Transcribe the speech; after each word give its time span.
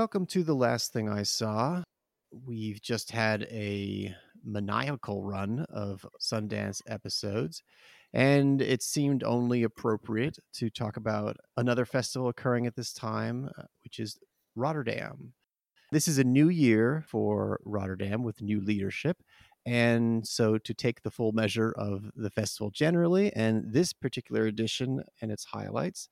welcome 0.00 0.24
to 0.24 0.42
The 0.42 0.54
Last 0.54 0.94
Thing 0.94 1.10
I 1.10 1.24
Saw. 1.24 1.82
We've 2.46 2.80
just 2.80 3.10
had 3.10 3.42
a 3.50 4.14
maniacal 4.42 5.22
run 5.22 5.66
of 5.68 6.06
Sundance 6.18 6.80
episodes, 6.88 7.62
and 8.14 8.62
it 8.62 8.82
seemed 8.82 9.22
only 9.22 9.62
appropriate 9.62 10.38
to 10.54 10.70
talk 10.70 10.96
about 10.96 11.36
another 11.58 11.84
festival 11.84 12.30
occurring 12.30 12.66
at 12.66 12.76
this 12.76 12.94
time, 12.94 13.50
uh, 13.58 13.64
which 13.84 14.00
is 14.00 14.18
Rotterdam. 14.56 15.34
This 15.92 16.08
is 16.08 16.16
a 16.16 16.24
new 16.24 16.48
year 16.48 17.04
for 17.06 17.60
Rotterdam 17.66 18.22
with 18.22 18.40
new 18.40 18.62
leadership. 18.62 19.18
And 19.66 20.26
so, 20.26 20.56
to 20.56 20.72
take 20.72 21.02
the 21.02 21.10
full 21.10 21.32
measure 21.32 21.74
of 21.76 22.10
the 22.16 22.30
festival 22.30 22.70
generally, 22.70 23.34
and 23.34 23.70
this 23.70 23.92
particular 23.92 24.46
edition 24.46 25.02
and 25.20 25.30
its 25.30 25.44
highlights, 25.44 26.08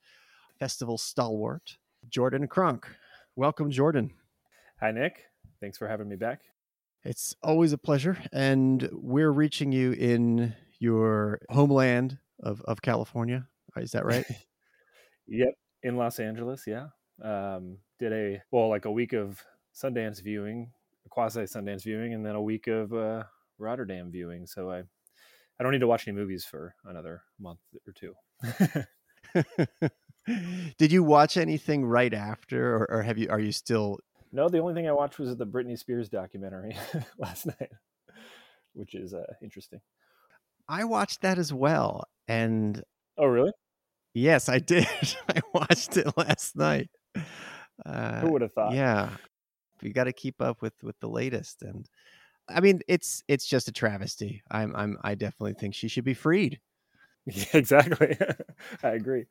festival 0.59 0.99
stalwart, 0.99 1.79
Jordan 2.11 2.49
Cronk. 2.49 2.87
Welcome, 3.39 3.71
Jordan. 3.71 4.11
Hi, 4.81 4.91
Nick. 4.91 5.23
Thanks 5.61 5.79
for 5.79 5.87
having 5.87 6.09
me 6.09 6.17
back. 6.17 6.41
It's 7.05 7.37
always 7.41 7.73
a 7.73 7.79
pleasure. 7.79 8.19
And 8.33 8.89
we're 8.91 9.31
reaching 9.31 9.71
you 9.71 9.93
in 9.93 10.57
your 10.81 11.39
homeland 11.49 12.19
of, 12.43 12.61
of 12.63 12.83
California. 12.83 13.47
Is 13.77 13.93
that 13.93 14.05
right? 14.05 14.25
yep. 15.29 15.55
In 15.85 15.97
Los 15.97 16.19
Angeles. 16.19 16.65
Yeah. 16.67 16.89
Um, 17.23 17.79
did 18.01 18.13
a, 18.13 18.43
well, 18.51 18.69
like 18.69 18.87
a 18.87 18.91
week 18.91 19.13
of 19.13 19.41
Sundance 19.73 20.21
viewing, 20.21 20.73
quasi 21.09 21.43
Sundance 21.43 21.85
viewing, 21.85 22.15
and 22.15 22.27
then 22.27 22.35
a 22.35 22.43
week 22.43 22.67
of 22.67 22.93
uh, 22.93 23.23
Rotterdam 23.57 24.11
viewing. 24.11 24.49
So 24.49 24.69
I, 24.69 24.79
I 24.81 25.63
don't 25.63 25.71
need 25.71 25.79
to 25.79 25.87
watch 25.87 26.09
any 26.09 26.17
movies 26.17 26.45
for 26.45 26.75
another 26.85 27.23
month 27.39 27.61
or 27.87 27.93
two. 27.93 28.15
Did 30.79 30.93
you 30.93 31.03
watch 31.03 31.37
anything 31.37 31.85
right 31.85 32.13
after, 32.13 32.77
or, 32.77 32.91
or, 32.91 33.03
have 33.03 33.19
you? 33.19 33.29
Are 33.31 33.41
you 33.41 33.53
still? 33.53 33.99
No, 34.33 34.49
the 34.49 34.59
only 34.59 34.75
thing 34.75 34.89
I 34.89 34.93
watched 34.93 35.19
was 35.19 35.35
the 35.37 35.47
Britney 35.47 35.79
Spears 35.79 36.09
documentary 36.09 36.77
last 37.19 37.47
night, 37.47 37.71
which 38.75 38.95
is 38.95 39.15
uh, 39.15 39.25
interesting. 39.43 39.81
I 40.69 40.85
watched 40.85 41.23
that 41.23 41.39
as 41.39 41.53
well, 41.53 42.05
and 42.27 42.83
oh, 43.17 43.27
really? 43.27 43.53
Yes, 44.15 44.49
I 44.49 44.59
did. 44.59 44.87
I 45.29 45.41
watched 45.55 45.97
it 45.97 46.07
last 46.17 46.57
night. 46.57 46.91
Uh, 47.87 48.21
Who 48.21 48.33
would 48.33 48.43
have 48.43 48.53
thought? 48.53 48.75
Yeah, 48.75 49.11
you 49.81 49.93
got 49.93 50.05
to 50.05 50.13
keep 50.13 50.43
up 50.43 50.61
with 50.61 50.75
with 50.83 50.99
the 51.01 51.09
latest, 51.09 51.63
and 51.63 51.89
I 52.49 52.61
mean, 52.61 52.81
it's 52.89 53.23
it's 53.29 53.47
just 53.47 53.69
a 53.69 53.73
travesty. 53.73 54.43
I'm 54.51 54.75
I'm 54.77 54.99
I 55.03 55.15
definitely 55.15 55.55
think 55.55 55.75
she 55.75 55.89
should 55.89 56.05
be 56.05 56.15
freed. 56.15 56.61
Yeah, 57.31 57.45
exactly. 57.53 58.17
I 58.83 58.89
agree. 58.89 59.27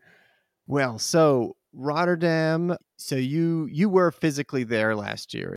Well, 0.68 1.00
so 1.00 1.56
Rotterdam. 1.74 2.76
So 2.98 3.16
you 3.16 3.68
you 3.72 3.90
were 3.90 4.12
physically 4.12 4.64
there 4.64 4.96
last 4.96 5.34
year. 5.34 5.56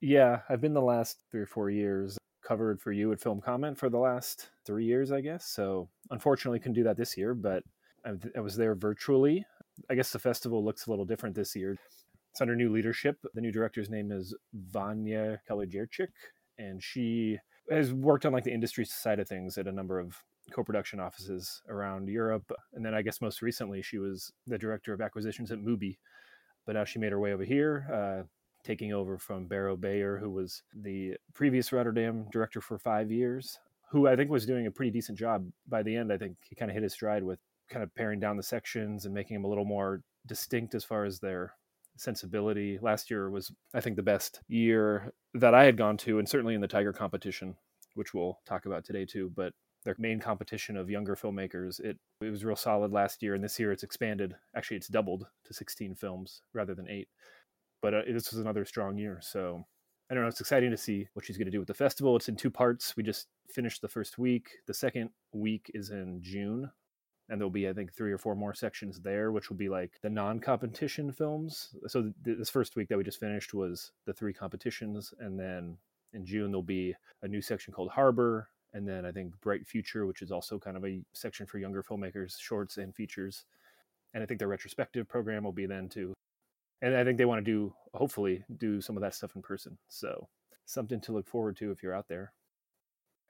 Yeah, 0.00 0.40
I've 0.48 0.60
been 0.60 0.74
the 0.74 0.82
last 0.82 1.18
three 1.30 1.40
or 1.40 1.46
four 1.46 1.70
years 1.70 2.18
covered 2.46 2.80
for 2.80 2.92
you 2.92 3.10
at 3.12 3.20
Film 3.20 3.40
Comment 3.40 3.76
for 3.76 3.88
the 3.88 3.98
last 3.98 4.50
three 4.64 4.84
years, 4.84 5.10
I 5.10 5.20
guess. 5.20 5.46
So 5.46 5.88
unfortunately, 6.10 6.60
couldn't 6.60 6.74
do 6.74 6.84
that 6.84 6.96
this 6.96 7.16
year, 7.16 7.34
but 7.34 7.64
I, 8.04 8.12
I 8.36 8.40
was 8.40 8.56
there 8.56 8.74
virtually. 8.74 9.44
I 9.90 9.94
guess 9.94 10.10
the 10.10 10.18
festival 10.18 10.64
looks 10.64 10.86
a 10.86 10.90
little 10.90 11.04
different 11.04 11.34
this 11.34 11.56
year. 11.56 11.76
It's 12.30 12.40
under 12.40 12.54
new 12.54 12.70
leadership. 12.70 13.16
The 13.34 13.40
new 13.40 13.50
director's 13.50 13.90
name 13.90 14.12
is 14.12 14.34
Vanja 14.70 15.38
Kaludjercic, 15.48 16.08
and 16.58 16.82
she 16.82 17.38
has 17.70 17.92
worked 17.92 18.26
on 18.26 18.32
like 18.32 18.44
the 18.44 18.52
industry 18.52 18.84
side 18.84 19.18
of 19.18 19.28
things 19.28 19.58
at 19.58 19.66
a 19.66 19.72
number 19.72 19.98
of 19.98 20.22
co-production 20.52 21.00
offices 21.00 21.62
around 21.68 22.08
Europe. 22.08 22.50
And 22.74 22.84
then 22.84 22.94
I 22.94 23.02
guess 23.02 23.20
most 23.20 23.42
recently 23.42 23.82
she 23.82 23.98
was 23.98 24.32
the 24.46 24.58
director 24.58 24.92
of 24.92 25.00
acquisitions 25.00 25.50
at 25.50 25.58
Mubi. 25.58 25.98
But 26.66 26.74
now 26.74 26.84
she 26.84 26.98
made 26.98 27.12
her 27.12 27.20
way 27.20 27.32
over 27.32 27.44
here, 27.44 27.86
uh, 27.92 28.26
taking 28.64 28.92
over 28.92 29.18
from 29.18 29.46
Bero 29.46 29.76
Beyer, 29.76 30.18
who 30.18 30.30
was 30.30 30.62
the 30.74 31.14
previous 31.34 31.72
Rotterdam 31.72 32.26
director 32.32 32.60
for 32.60 32.78
five 32.78 33.10
years, 33.10 33.58
who 33.90 34.08
I 34.08 34.16
think 34.16 34.30
was 34.30 34.46
doing 34.46 34.66
a 34.66 34.70
pretty 34.70 34.90
decent 34.90 35.18
job. 35.18 35.48
By 35.68 35.82
the 35.82 35.94
end, 35.94 36.12
I 36.12 36.18
think 36.18 36.36
he 36.48 36.56
kind 36.56 36.70
of 36.70 36.74
hit 36.74 36.82
his 36.82 36.92
stride 36.92 37.22
with 37.22 37.38
kind 37.70 37.82
of 37.82 37.94
paring 37.94 38.20
down 38.20 38.36
the 38.36 38.42
sections 38.42 39.04
and 39.04 39.14
making 39.14 39.34
them 39.34 39.44
a 39.44 39.48
little 39.48 39.64
more 39.64 40.02
distinct 40.26 40.74
as 40.74 40.84
far 40.84 41.04
as 41.04 41.20
their 41.20 41.52
sensibility. 41.96 42.78
Last 42.82 43.10
year 43.10 43.30
was, 43.30 43.52
I 43.74 43.80
think, 43.80 43.96
the 43.96 44.02
best 44.02 44.40
year 44.48 45.12
that 45.34 45.54
I 45.54 45.64
had 45.64 45.76
gone 45.76 45.96
to, 45.98 46.18
and 46.18 46.28
certainly 46.28 46.54
in 46.54 46.60
the 46.60 46.68
Tiger 46.68 46.92
competition, 46.92 47.56
which 47.94 48.12
we'll 48.12 48.38
talk 48.46 48.66
about 48.66 48.84
today 48.84 49.04
too. 49.04 49.32
But 49.34 49.52
their 49.86 49.96
main 49.98 50.20
competition 50.20 50.76
of 50.76 50.90
younger 50.90 51.16
filmmakers. 51.16 51.80
It 51.80 51.96
it 52.20 52.30
was 52.30 52.44
real 52.44 52.56
solid 52.56 52.92
last 52.92 53.22
year, 53.22 53.34
and 53.34 53.42
this 53.42 53.58
year 53.58 53.72
it's 53.72 53.82
expanded. 53.82 54.34
Actually, 54.54 54.76
it's 54.76 54.88
doubled 54.88 55.26
to 55.44 55.54
16 55.54 55.94
films 55.94 56.42
rather 56.52 56.74
than 56.74 56.90
eight. 56.90 57.08
But 57.80 57.94
uh, 57.94 58.02
this 58.06 58.32
was 58.32 58.40
another 58.40 58.64
strong 58.64 58.98
year, 58.98 59.20
so 59.22 59.64
I 60.10 60.14
don't 60.14 60.22
know. 60.22 60.28
It's 60.28 60.40
exciting 60.40 60.70
to 60.70 60.76
see 60.76 61.08
what 61.14 61.24
she's 61.24 61.38
going 61.38 61.46
to 61.46 61.52
do 61.52 61.58
with 61.58 61.68
the 61.68 61.74
festival. 61.74 62.16
It's 62.16 62.28
in 62.28 62.36
two 62.36 62.50
parts. 62.50 62.96
We 62.96 63.02
just 63.02 63.28
finished 63.48 63.80
the 63.80 63.88
first 63.88 64.18
week. 64.18 64.48
The 64.66 64.74
second 64.74 65.10
week 65.32 65.70
is 65.72 65.90
in 65.90 66.20
June, 66.22 66.70
and 67.28 67.40
there'll 67.40 67.50
be 67.50 67.68
I 67.68 67.72
think 67.72 67.94
three 67.94 68.12
or 68.12 68.18
four 68.18 68.34
more 68.34 68.54
sections 68.54 69.00
there, 69.00 69.32
which 69.32 69.48
will 69.48 69.56
be 69.56 69.68
like 69.68 69.92
the 70.02 70.10
non-competition 70.10 71.12
films. 71.12 71.74
So 71.86 72.12
th- 72.24 72.38
this 72.38 72.50
first 72.50 72.76
week 72.76 72.88
that 72.88 72.98
we 72.98 73.04
just 73.04 73.20
finished 73.20 73.54
was 73.54 73.92
the 74.04 74.12
three 74.12 74.32
competitions, 74.32 75.14
and 75.18 75.38
then 75.38 75.78
in 76.12 76.26
June 76.26 76.50
there'll 76.50 76.62
be 76.62 76.94
a 77.22 77.28
new 77.28 77.40
section 77.42 77.72
called 77.72 77.90
Harbor, 77.90 78.48
and 78.76 78.86
then 78.86 79.06
I 79.06 79.10
think 79.10 79.32
Bright 79.40 79.66
Future, 79.66 80.04
which 80.04 80.20
is 80.20 80.30
also 80.30 80.58
kind 80.58 80.76
of 80.76 80.84
a 80.84 81.00
section 81.14 81.46
for 81.46 81.56
younger 81.56 81.82
filmmakers, 81.82 82.38
shorts 82.38 82.76
and 82.76 82.94
features. 82.94 83.46
And 84.12 84.22
I 84.22 84.26
think 84.26 84.38
their 84.38 84.48
retrospective 84.48 85.08
program 85.08 85.44
will 85.44 85.52
be 85.52 85.64
then 85.64 85.88
too. 85.88 86.12
And 86.82 86.94
I 86.94 87.02
think 87.02 87.16
they 87.16 87.24
want 87.24 87.42
to 87.42 87.50
do, 87.50 87.72
hopefully, 87.94 88.44
do 88.58 88.82
some 88.82 88.94
of 88.94 89.00
that 89.00 89.14
stuff 89.14 89.34
in 89.34 89.40
person. 89.40 89.78
So 89.88 90.28
something 90.66 91.00
to 91.00 91.12
look 91.12 91.26
forward 91.26 91.56
to 91.56 91.70
if 91.70 91.82
you're 91.82 91.94
out 91.94 92.06
there. 92.06 92.32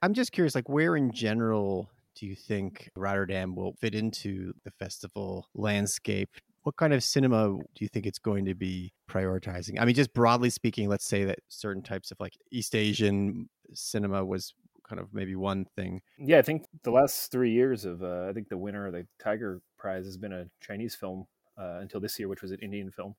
I'm 0.03 0.15
just 0.15 0.33
curious, 0.33 0.57
like, 0.57 0.69
where 0.69 0.97
in 0.97 1.13
general 1.13 1.89
do 2.17 2.27
you 2.27 2.35
think 2.35 2.91
Rotterdam 2.97 3.55
will 3.55 3.75
fit 3.75 3.95
into 3.95 4.53
the 4.65 4.73
festival 4.73 5.49
landscape? 5.55 6.31
What 6.65 6.77
kind 6.77 6.93
of 6.93 7.05
cinema 7.05 7.51
do 7.51 7.85
you 7.85 7.89
think 7.89 8.07
it's 8.07 8.19
going 8.19 8.47
to 8.47 8.55
be 8.55 8.93
prioritizing? 9.09 9.81
I 9.81 9.85
mean, 9.85 9.95
just 9.95 10.13
broadly 10.13 10.51
speaking, 10.51 10.89
let's 10.89 11.07
say 11.07 11.23
that 11.25 11.39
certain 11.49 11.83
types 11.83 12.11
of 12.11 12.19
like 12.19 12.37
East 12.51 12.75
Asian 12.75 13.49
cinema 13.75 14.25
was 14.25 14.53
kind 14.89 15.01
of 15.01 15.13
maybe 15.13 15.35
one 15.35 15.67
thing. 15.77 16.01
Yeah, 16.19 16.39
I 16.39 16.43
think 16.43 16.67
the 16.83 16.91
last 16.91 17.31
three 17.31 17.53
years 17.53 17.85
of 17.85 18.03
uh, 18.03 18.27
I 18.29 18.33
think 18.33 18.49
the 18.49 18.59
winner 18.59 18.87
of 18.87 18.93
the 18.93 19.07
Tiger 19.23 19.61
Prize 19.79 20.05
has 20.05 20.17
been 20.17 20.33
a 20.33 20.47
Chinese 20.61 20.95
film 20.95 21.27
uh, 21.59 21.79
until 21.81 22.01
this 22.01 22.19
year, 22.19 22.29
which 22.29 22.43
was 22.43 22.53
an 22.53 22.61
Indian 22.63 22.91
film. 22.91 23.15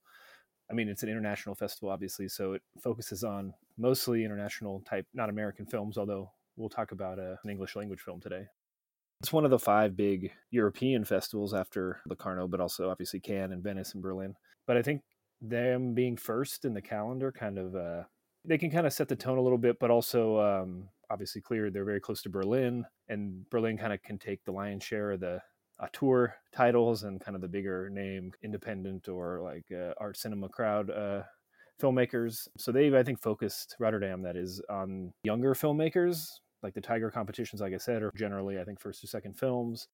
I 0.69 0.73
mean, 0.73 0.89
it's 0.89 1.03
an 1.03 1.09
international 1.09 1.55
festival, 1.55 1.89
obviously, 1.89 2.27
so 2.27 2.53
it 2.53 2.61
focuses 2.81 3.23
on 3.23 3.53
mostly 3.77 4.25
international 4.25 4.81
type, 4.81 5.05
not 5.13 5.29
American 5.29 5.65
films. 5.65 5.97
Although 5.97 6.31
we'll 6.55 6.69
talk 6.69 6.91
about 6.91 7.19
uh, 7.19 7.35
an 7.43 7.49
English 7.49 7.75
language 7.75 8.01
film 8.01 8.19
today. 8.19 8.47
It's 9.21 9.33
one 9.33 9.45
of 9.45 9.51
the 9.51 9.59
five 9.59 9.95
big 9.95 10.31
European 10.51 11.03
festivals 11.03 11.53
after 11.53 12.01
Locarno, 12.07 12.47
but 12.47 12.59
also 12.59 12.89
obviously 12.89 13.19
Cannes 13.19 13.51
and 13.51 13.63
Venice 13.63 13.93
and 13.93 14.03
Berlin. 14.03 14.35
But 14.67 14.77
I 14.77 14.83
think 14.83 15.01
them 15.41 15.93
being 15.93 16.17
first 16.17 16.65
in 16.65 16.73
the 16.73 16.81
calendar 16.81 17.31
kind 17.31 17.57
of 17.57 17.75
uh, 17.75 18.03
they 18.45 18.57
can 18.57 18.71
kind 18.71 18.87
of 18.87 18.93
set 18.93 19.07
the 19.07 19.15
tone 19.15 19.37
a 19.37 19.41
little 19.41 19.57
bit, 19.57 19.79
but 19.79 19.91
also 19.91 20.39
um, 20.39 20.89
obviously 21.09 21.41
clear 21.41 21.69
they're 21.69 21.85
very 21.85 21.99
close 21.99 22.21
to 22.23 22.29
Berlin, 22.29 22.85
and 23.09 23.49
Berlin 23.49 23.77
kind 23.77 23.93
of 23.93 24.01
can 24.03 24.17
take 24.17 24.43
the 24.45 24.51
lion's 24.51 24.83
share 24.83 25.11
of 25.11 25.19
the 25.19 25.41
auteur 25.81 26.33
titles 26.53 27.03
and 27.03 27.21
kind 27.21 27.35
of 27.35 27.41
the 27.41 27.47
bigger 27.47 27.89
name 27.89 28.31
independent 28.43 29.07
or 29.07 29.41
like 29.41 29.65
uh, 29.71 29.93
art 29.97 30.17
cinema 30.17 30.49
crowd 30.49 30.89
uh, 30.89 31.21
filmmakers. 31.81 32.47
So 32.57 32.71
they've 32.71 32.93
I 32.93 33.03
think 33.03 33.21
focused 33.21 33.75
Rotterdam 33.79 34.21
that 34.23 34.35
is 34.35 34.61
on 34.69 35.13
younger 35.23 35.53
filmmakers. 35.53 36.27
Like 36.63 36.73
the 36.73 36.81
Tiger 36.81 37.11
competitions, 37.11 37.61
like 37.61 37.73
I 37.73 37.77
said, 37.77 38.01
are 38.01 38.11
generally 38.15 38.59
I 38.59 38.63
think 38.63 38.79
first 38.79 39.03
or 39.03 39.07
second 39.07 39.37
films. 39.37 39.87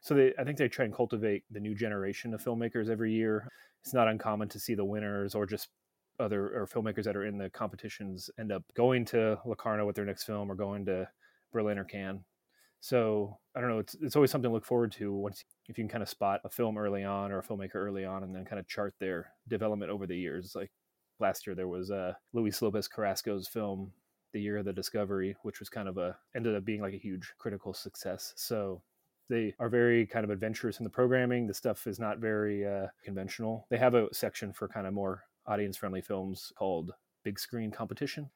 So 0.00 0.14
they, 0.14 0.32
I 0.38 0.44
think 0.44 0.58
they 0.58 0.68
try 0.68 0.84
and 0.84 0.94
cultivate 0.94 1.42
the 1.50 1.58
new 1.58 1.74
generation 1.74 2.32
of 2.32 2.42
filmmakers 2.42 2.88
every 2.88 3.12
year. 3.12 3.48
It's 3.82 3.94
not 3.94 4.06
uncommon 4.06 4.48
to 4.50 4.60
see 4.60 4.74
the 4.74 4.84
winners 4.84 5.34
or 5.34 5.44
just 5.44 5.68
other 6.20 6.46
or 6.48 6.66
filmmakers 6.66 7.04
that 7.04 7.16
are 7.16 7.24
in 7.24 7.38
the 7.38 7.50
competitions 7.50 8.30
end 8.38 8.52
up 8.52 8.62
going 8.74 9.04
to 9.06 9.38
Locarno 9.44 9.86
with 9.86 9.96
their 9.96 10.04
next 10.04 10.24
film 10.24 10.50
or 10.50 10.54
going 10.54 10.84
to 10.86 11.08
Berlin 11.52 11.78
or 11.78 11.84
Cannes. 11.84 12.24
So 12.80 13.38
I 13.56 13.60
don't 13.60 13.70
know. 13.70 13.78
It's 13.78 13.96
it's 14.00 14.16
always 14.16 14.30
something 14.30 14.48
to 14.48 14.54
look 14.54 14.64
forward 14.64 14.92
to 14.92 15.12
once 15.12 15.44
if 15.68 15.76
you 15.76 15.84
can 15.84 15.88
kind 15.88 16.02
of 16.02 16.08
spot 16.08 16.40
a 16.44 16.48
film 16.48 16.78
early 16.78 17.04
on 17.04 17.32
or 17.32 17.38
a 17.38 17.42
filmmaker 17.42 17.74
early 17.74 18.04
on, 18.04 18.22
and 18.22 18.34
then 18.34 18.44
kind 18.44 18.60
of 18.60 18.68
chart 18.68 18.94
their 19.00 19.32
development 19.48 19.90
over 19.90 20.06
the 20.06 20.16
years. 20.16 20.54
Like 20.54 20.70
last 21.18 21.46
year, 21.46 21.56
there 21.56 21.68
was 21.68 21.90
uh, 21.90 22.12
Luis 22.32 22.62
Lopez 22.62 22.88
Carrasco's 22.88 23.48
film, 23.48 23.92
The 24.32 24.40
Year 24.40 24.58
of 24.58 24.64
the 24.64 24.72
Discovery, 24.72 25.36
which 25.42 25.58
was 25.58 25.68
kind 25.68 25.88
of 25.88 25.98
a 25.98 26.16
ended 26.36 26.54
up 26.54 26.64
being 26.64 26.80
like 26.80 26.94
a 26.94 26.98
huge 26.98 27.32
critical 27.38 27.74
success. 27.74 28.32
So 28.36 28.82
they 29.28 29.54
are 29.58 29.68
very 29.68 30.06
kind 30.06 30.24
of 30.24 30.30
adventurous 30.30 30.78
in 30.78 30.84
the 30.84 30.90
programming. 30.90 31.46
The 31.46 31.54
stuff 31.54 31.86
is 31.86 31.98
not 31.98 32.18
very 32.18 32.66
uh, 32.66 32.86
conventional. 33.04 33.66
They 33.70 33.78
have 33.78 33.94
a 33.94 34.06
section 34.12 34.52
for 34.52 34.68
kind 34.68 34.86
of 34.86 34.94
more 34.94 35.24
audience 35.48 35.76
friendly 35.76 36.00
films 36.00 36.52
called 36.56 36.92
Big 37.24 37.38
Screen 37.38 37.70
Competition. 37.70 38.30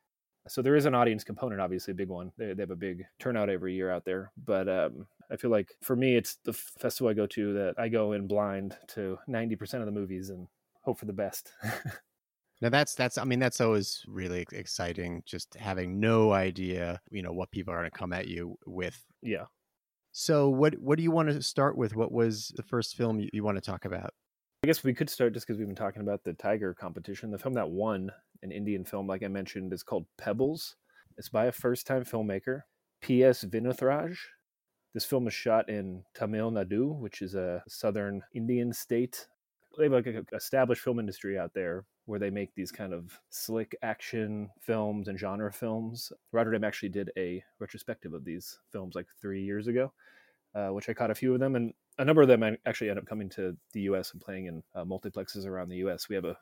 So 0.49 0.61
there 0.61 0.75
is 0.75 0.87
an 0.87 0.94
audience 0.94 1.23
component, 1.23 1.61
obviously 1.61 1.93
a 1.93 1.94
big 1.94 2.09
one. 2.09 2.32
They, 2.37 2.53
they 2.53 2.62
have 2.62 2.70
a 2.70 2.76
big 2.76 3.05
turnout 3.20 3.49
every 3.49 3.75
year 3.75 3.93
out 3.93 4.05
there. 4.05 4.32
But 4.44 4.69
um, 4.69 5.06
I 5.31 5.37
feel 5.37 5.50
like 5.50 5.69
for 5.82 5.94
me, 5.94 6.17
it's 6.17 6.37
the 6.44 6.53
festival 6.53 7.11
I 7.11 7.14
go 7.14 7.26
to 7.29 7.53
that 7.55 7.75
I 7.79 7.88
go 7.88 8.12
in 8.12 8.26
blind 8.26 8.76
to 8.88 9.19
90% 9.29 9.75
of 9.75 9.87
the 9.87 9.93
movies 9.93 10.31
and 10.31 10.49
hope 10.82 10.99
for 10.99 11.06
the 11.06 11.12
best. 11.12 11.53
Now 12.62 12.69
that's 12.69 12.94
that's 12.94 13.19
I 13.19 13.25
mean 13.25 13.41
that's 13.41 13.61
always 13.61 14.05
really 14.06 14.47
exciting 14.53 15.25
just 15.26 15.55
having 15.56 15.99
no 15.99 16.32
idea, 16.32 17.00
you 17.11 17.20
know, 17.20 17.32
what 17.32 17.50
people 17.50 17.75
are 17.75 17.79
going 17.79 17.91
to 17.91 17.99
come 17.99 18.12
at 18.12 18.29
you 18.29 18.56
with. 18.65 19.05
Yeah. 19.20 19.47
So 20.12 20.49
what 20.49 20.75
what 20.79 20.97
do 20.97 21.03
you 21.03 21.11
want 21.11 21.29
to 21.29 21.43
start 21.43 21.76
with? 21.76 21.97
What 21.97 22.12
was 22.12 22.53
the 22.55 22.62
first 22.62 22.97
film 22.97 23.19
you, 23.19 23.29
you 23.32 23.43
want 23.43 23.56
to 23.56 23.61
talk 23.61 23.85
about? 23.85 24.15
I 24.64 24.69
guess 24.69 24.85
we 24.85 24.94
could 24.94 25.11
start 25.11 25.35
just 25.35 25.44
because 25.44 25.59
we've 25.59 25.67
been 25.67 25.75
talking 25.75 26.03
about 26.03 26.23
the 26.23 26.35
tiger 26.35 26.73
competition. 26.73 27.32
The 27.32 27.38
film 27.38 27.55
that 27.55 27.69
won, 27.69 28.12
an 28.44 28.53
Indian 28.53 28.85
film, 28.85 29.09
like 29.09 29.25
I 29.25 29.29
mentioned, 29.29 29.73
is 29.73 29.82
called 29.82 30.06
Pebbles. 30.19 30.76
It's 31.19 31.29
by 31.29 31.47
a 31.47 31.53
first 31.53 31.85
time 31.85 32.05
filmmaker, 32.05 32.61
P.S. 33.00 33.43
Vinothraj. 33.43 34.17
This 34.94 35.05
film 35.05 35.26
is 35.26 35.35
shot 35.35 35.69
in 35.69 36.05
Tamil 36.14 36.53
Nadu, 36.53 36.97
which 36.97 37.23
is 37.23 37.35
a 37.35 37.64
southern 37.67 38.23
Indian 38.35 38.73
state. 38.73 39.26
They 39.76 39.85
have 39.85 39.93
like 39.93 40.06
an 40.06 40.26
established 40.32 40.82
film 40.82 41.00
industry 41.00 41.37
out 41.37 41.55
there 41.55 41.85
where 42.05 42.20
they 42.20 42.31
make 42.31 42.55
these 42.55 42.70
kind 42.70 42.94
of 42.94 43.19
slick 43.31 43.75
action 43.82 44.49
films 44.61 45.08
and 45.08 45.19
genre 45.19 45.53
films. 45.53 46.12
Rotterdam 46.31 46.62
actually 46.62 46.91
did 46.91 47.11
a 47.17 47.43
retrospective 47.58 48.15
of 48.15 48.25
these 48.25 48.61
films 48.70 48.94
like 48.94 49.08
three 49.20 49.43
years 49.43 49.67
ago, 49.67 49.93
uh, 50.55 50.69
which 50.69 50.88
I 50.88 50.94
caught 50.94 51.11
a 51.11 51.17
few 51.17 51.35
of 51.35 51.41
them. 51.41 51.56
And 51.56 51.75
a 51.99 52.05
number 52.05 52.23
of 52.23 52.29
them 52.29 52.43
actually 52.67 52.91
end 52.91 52.99
up 52.99 53.06
coming 53.06 53.29
to 53.31 53.56
the 53.73 53.83
US 53.83 54.12
and 54.12 54.21
playing 54.21 54.47
in 54.47 54.62
uh, 54.75 54.85
multiplexes 54.85 55.47
around 55.47 55.69
the 55.69 55.77
US. 55.77 56.09
We 56.09 56.17
have 56.17 56.25
a 56.25 56.37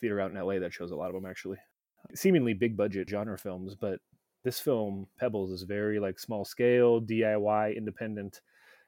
theater 0.00 0.20
out 0.20 0.30
in 0.30 0.38
LA 0.38 0.58
that 0.58 0.72
shows 0.72 0.90
a 0.90 0.96
lot 0.96 1.08
of 1.08 1.14
them 1.14 1.26
actually. 1.28 1.58
Seemingly 2.14 2.54
big 2.54 2.76
budget 2.76 3.08
genre 3.08 3.38
films, 3.38 3.74
but 3.74 4.00
this 4.44 4.60
film, 4.60 5.06
Pebbles, 5.18 5.50
is 5.50 5.62
very 5.62 5.98
like 5.98 6.18
small 6.18 6.44
scale, 6.44 7.00
DIY, 7.00 7.76
independent. 7.76 8.40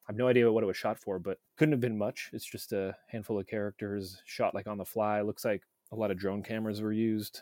I 0.07 0.13
have 0.13 0.17
no 0.17 0.29
idea 0.29 0.51
what 0.53 0.63
it 0.63 0.67
was 0.67 0.77
shot 0.77 0.99
for, 0.99 1.19
but 1.19 1.39
couldn't 1.57 1.73
have 1.73 1.81
been 1.81 1.99
much. 1.99 2.31
It's 2.33 2.45
just 2.45 2.73
a 2.73 2.95
handful 3.09 3.41
of 3.41 3.47
characters 3.47 4.23
shot 4.27 4.55
like 4.55 4.67
on 4.67 4.79
the 4.79 4.85
fly. 4.85 5.23
Looks 5.23 5.45
like 5.45 5.63
a 5.93 5.97
lot 5.97 6.11
of 6.11 6.19
drone 6.19 6.43
cameras 6.43 6.83
were 6.83 6.93
used. 6.93 7.41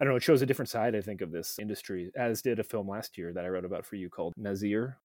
I 0.00 0.04
don't 0.04 0.12
know, 0.12 0.16
it 0.16 0.22
shows 0.22 0.42
a 0.42 0.46
different 0.46 0.68
side, 0.68 0.96
I 0.96 1.00
think, 1.00 1.20
of 1.20 1.30
this 1.30 1.58
industry, 1.58 2.10
as 2.16 2.42
did 2.42 2.58
a 2.58 2.64
film 2.64 2.88
last 2.88 3.18
year 3.18 3.32
that 3.32 3.44
I 3.44 3.48
wrote 3.48 3.64
about 3.64 3.84
for 3.84 3.96
you 3.96 4.08
called 4.08 4.32
Nasir, 4.36 4.96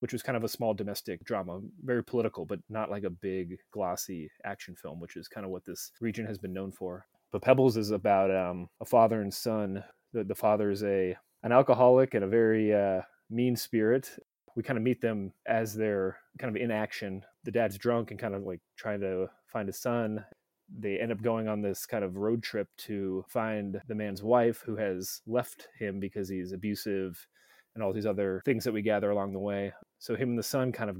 which 0.00 0.12
was 0.12 0.22
kind 0.22 0.36
of 0.36 0.44
a 0.44 0.48
small 0.48 0.74
domestic 0.74 1.24
drama, 1.24 1.60
very 1.82 2.02
political, 2.02 2.44
but 2.44 2.58
not 2.68 2.90
like 2.90 3.04
a 3.04 3.10
big, 3.10 3.56
glossy 3.72 4.30
action 4.44 4.74
film, 4.74 4.98
which 4.98 5.16
is 5.16 5.28
kind 5.28 5.44
of 5.44 5.52
what 5.52 5.64
this 5.64 5.92
region 6.00 6.26
has 6.26 6.38
been 6.38 6.52
known 6.52 6.72
for. 6.72 7.06
But 7.32 7.42
Pebbles 7.42 7.76
is 7.76 7.90
about 7.90 8.34
um, 8.34 8.68
a 8.80 8.84
father 8.84 9.20
and 9.20 9.32
son. 9.32 9.84
The, 10.12 10.24
the 10.24 10.34
father 10.34 10.70
is 10.70 10.82
a 10.82 11.16
an 11.42 11.52
alcoholic 11.52 12.14
and 12.14 12.24
a 12.24 12.28
very 12.28 12.74
uh, 12.74 13.02
mean 13.30 13.56
spirit. 13.56 14.10
We 14.56 14.62
kind 14.62 14.76
of 14.76 14.82
meet 14.82 15.00
them 15.00 15.32
as 15.46 15.74
they're 15.74 16.18
kind 16.38 16.54
of 16.54 16.60
in 16.60 16.70
action. 16.70 17.22
The 17.44 17.52
dad's 17.52 17.78
drunk 17.78 18.10
and 18.10 18.18
kind 18.18 18.34
of 18.34 18.42
like 18.42 18.60
trying 18.76 19.00
to 19.00 19.28
find 19.46 19.68
his 19.68 19.80
son. 19.80 20.24
They 20.76 20.98
end 20.98 21.12
up 21.12 21.22
going 21.22 21.48
on 21.48 21.62
this 21.62 21.86
kind 21.86 22.04
of 22.04 22.16
road 22.16 22.42
trip 22.42 22.68
to 22.78 23.24
find 23.28 23.80
the 23.88 23.94
man's 23.94 24.22
wife 24.22 24.62
who 24.64 24.76
has 24.76 25.20
left 25.26 25.68
him 25.78 25.98
because 26.00 26.28
he's 26.28 26.52
abusive 26.52 27.26
and 27.74 27.82
all 27.82 27.92
these 27.92 28.06
other 28.06 28.42
things 28.44 28.64
that 28.64 28.72
we 28.72 28.82
gather 28.82 29.10
along 29.10 29.32
the 29.32 29.38
way. 29.38 29.72
So 30.00 30.16
him 30.16 30.30
and 30.30 30.38
the 30.38 30.42
son 30.42 30.72
kind 30.72 30.90
of 30.90 30.96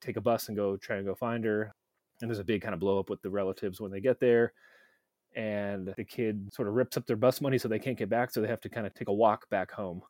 take 0.00 0.16
a 0.16 0.20
bus 0.20 0.48
and 0.48 0.56
go 0.56 0.76
try 0.76 0.96
and 0.96 1.06
go 1.06 1.14
find 1.14 1.44
her. 1.44 1.74
And 2.22 2.30
there's 2.30 2.38
a 2.38 2.44
big 2.44 2.62
kind 2.62 2.72
of 2.72 2.80
blow 2.80 2.98
up 2.98 3.10
with 3.10 3.20
the 3.20 3.28
relatives 3.28 3.80
when 3.80 3.90
they 3.90 4.00
get 4.00 4.20
there. 4.20 4.52
And 5.34 5.92
the 5.96 6.04
kid 6.04 6.48
sort 6.54 6.68
of 6.68 6.74
rips 6.74 6.96
up 6.96 7.06
their 7.06 7.16
bus 7.16 7.42
money 7.42 7.58
so 7.58 7.68
they 7.68 7.78
can't 7.78 7.98
get 7.98 8.08
back. 8.08 8.30
So 8.30 8.40
they 8.40 8.48
have 8.48 8.60
to 8.62 8.70
kind 8.70 8.86
of 8.86 8.94
take 8.94 9.08
a 9.08 9.12
walk 9.12 9.50
back 9.50 9.70
home. 9.70 10.00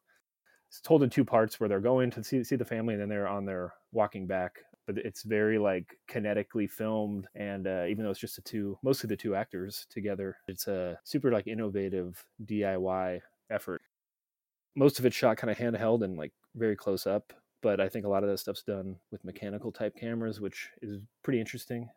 It's 0.69 0.81
told 0.81 1.03
in 1.03 1.11
two 1.11 1.25
parts 1.25 1.59
where 1.59 1.69
they're 1.69 1.81
going 1.81 2.11
to 2.12 2.23
see, 2.23 2.44
see 2.44 2.56
the 2.56 2.65
family 2.65 2.94
and 2.94 3.03
then 3.03 3.09
they're 3.09 3.27
on 3.27 3.44
their 3.44 3.73
walking 3.91 4.27
back. 4.27 4.53
But 4.87 4.99
it's 4.99 5.25
very 5.25 5.59
like 5.59 5.97
kinetically 6.09 6.71
filmed. 6.71 7.27
And 7.35 7.67
uh, 7.67 7.87
even 7.88 8.05
though 8.05 8.11
it's 8.11 8.21
just 8.21 8.37
the 8.37 8.43
two, 8.43 8.79
mostly 8.85 9.09
the 9.09 9.17
two 9.17 9.35
actors 9.35 9.87
together, 9.91 10.37
it's 10.47 10.69
a 10.69 10.99
super 11.03 11.33
like 11.33 11.49
innovative 11.49 12.25
DIY 12.44 13.21
effort 13.50 13.83
most 14.77 14.99
of 14.99 15.06
it's 15.06 15.17
shot 15.17 15.38
kind 15.38 15.50
of 15.50 15.56
handheld 15.56 16.05
and 16.05 16.19
like 16.19 16.33
very 16.55 16.77
close 16.77 17.06
up 17.06 17.33
but 17.62 17.81
i 17.81 17.88
think 17.88 18.05
a 18.05 18.08
lot 18.08 18.23
of 18.23 18.29
that 18.29 18.38
stuff's 18.38 18.62
done 18.62 18.97
with 19.11 19.25
mechanical 19.25 19.73
type 19.73 19.97
cameras 19.97 20.41
which 20.41 20.70
is 20.82 20.99
pretty 21.23 21.41
interesting. 21.41 21.88